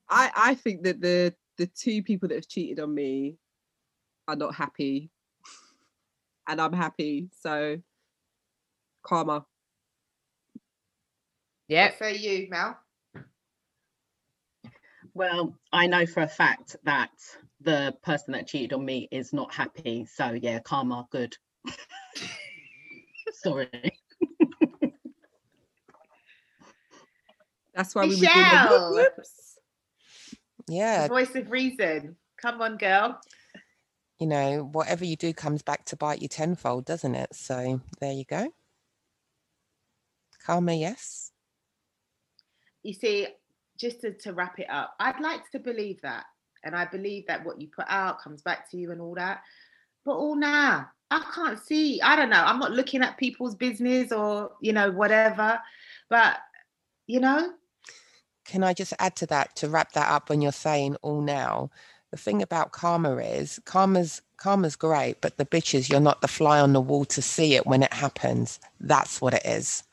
[0.10, 3.38] I I think that the the two people that have cheated on me
[4.28, 5.10] are not happy,
[6.48, 7.30] and I'm happy.
[7.42, 7.80] So
[9.04, 9.46] karma.
[11.68, 11.86] Yeah.
[11.86, 12.78] What say you, Mel?
[15.16, 17.12] Well, I know for a fact that
[17.62, 20.06] the person that cheated on me is not happy.
[20.06, 21.36] So yeah, karma, good.
[23.34, 23.70] Sorry.
[27.74, 29.08] That's why we were doing the Michelle.
[30.68, 32.16] Yeah, The voice of reason.
[32.42, 33.20] Come on, girl.
[34.20, 37.34] you know, whatever you do comes back to bite you tenfold, doesn't it?
[37.36, 38.48] So there you go.
[40.46, 41.32] Karma, yes.
[42.84, 43.28] You see,
[43.78, 46.26] just to, to wrap it up, I'd like to believe that.
[46.66, 49.42] And I believe that what you put out comes back to you and all that.
[50.06, 52.02] But all now, I can't see.
[52.02, 52.44] I don't know.
[52.44, 55.60] I'm not looking at people's business or, you know, whatever.
[56.10, 56.38] But,
[57.08, 57.52] you know,
[58.46, 61.70] Can I just add to that to wrap that up when you're saying all now?
[62.12, 66.60] The thing about karma is karma's karma's great, but the bitches, you're not the fly
[66.60, 68.60] on the wall to see it when it happens.
[68.80, 69.84] That's what it is.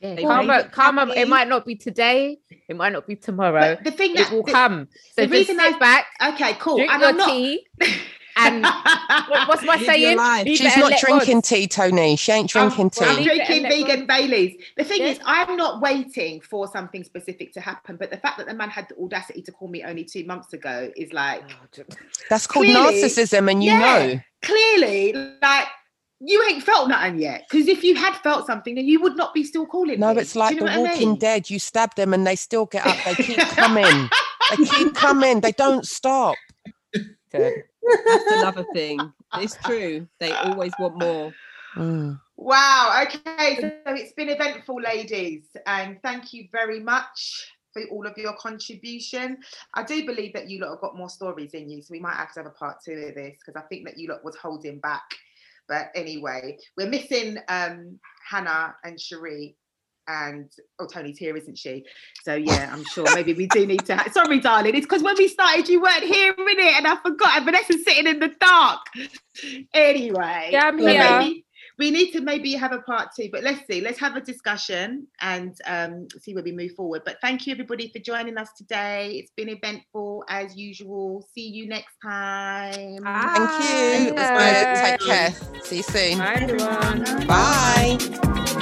[0.00, 1.06] Yeah, karma, it karma.
[1.06, 1.20] happy.
[1.20, 2.38] It might not be today.
[2.68, 3.76] It might not be tomorrow.
[3.76, 4.88] but the thing It that will the- come.
[5.14, 6.76] So the just reason sit I- back, Okay, cool.
[6.76, 7.28] drink and your I'm not.
[8.36, 10.16] tea, and what, what's my saying?
[10.16, 10.44] life.
[10.44, 11.44] Leave it She's not drinking God.
[11.44, 12.16] tea, Tony.
[12.16, 13.22] She ain't I'm- drinking well, I'm tea.
[13.22, 14.62] leave it drinking let God- vegan Baileys.
[14.76, 15.08] The thing Yeah.
[15.08, 18.70] is, I'm not waiting for something specific to happen, but the fact that the man
[18.70, 21.82] had the audacity to call me only two months ago is like Oh,
[22.30, 23.78] That's called Clearly- narcissism, and you Yeah.
[24.06, 24.20] know.
[24.42, 25.12] clearly
[25.42, 25.66] like
[26.24, 27.44] you ain't felt nothing yet.
[27.50, 30.20] Because if you had felt something, then you would not be still calling No, me.
[30.22, 31.18] it's like The you know what I Walking mean?
[31.18, 31.50] Dead.
[31.50, 32.96] You stab them and they still get up.
[33.04, 34.08] They keep coming.
[34.50, 35.40] they keep coming.
[35.40, 36.36] They don't stop.
[37.32, 37.64] Good.
[38.04, 39.12] That's another thing.
[39.34, 40.06] It's true.
[40.18, 41.34] They always want more.
[41.76, 42.20] Mm.
[42.34, 43.04] Wow.
[43.04, 43.56] Okay.
[43.60, 49.38] So it's been eventful, ladies, and thank you very much for all of your contribution.
[49.74, 52.16] I do believe that you lot have got more stories in you, so we might
[52.16, 54.34] have to have a part two of this because I think that you lot was
[54.36, 55.04] holding back.
[55.68, 59.56] But anyway, we're missing um, Hannah and Cherie.
[60.12, 61.84] And oh, Tony's here, isn't she?
[62.22, 63.96] So yeah, I'm sure maybe we do need to.
[63.96, 64.74] Ha- Sorry, darling.
[64.74, 67.36] It's because when we started, you weren't here, it, And I forgot.
[67.36, 68.80] And Vanessa's sitting in the dark.
[69.72, 71.34] Anyway, Yeah, I'm here.
[71.78, 73.80] we need to maybe have a part two, but let's see.
[73.80, 77.02] Let's have a discussion and um, see where we move forward.
[77.06, 79.12] But thank you everybody for joining us today.
[79.14, 81.26] It's been eventful as usual.
[81.34, 82.98] See you next time.
[83.02, 84.14] Thank you.
[84.14, 84.96] Bye.
[84.98, 85.30] Take care.
[85.62, 86.18] See you soon.
[86.18, 87.26] Bye, everyone.
[87.26, 88.58] Bye.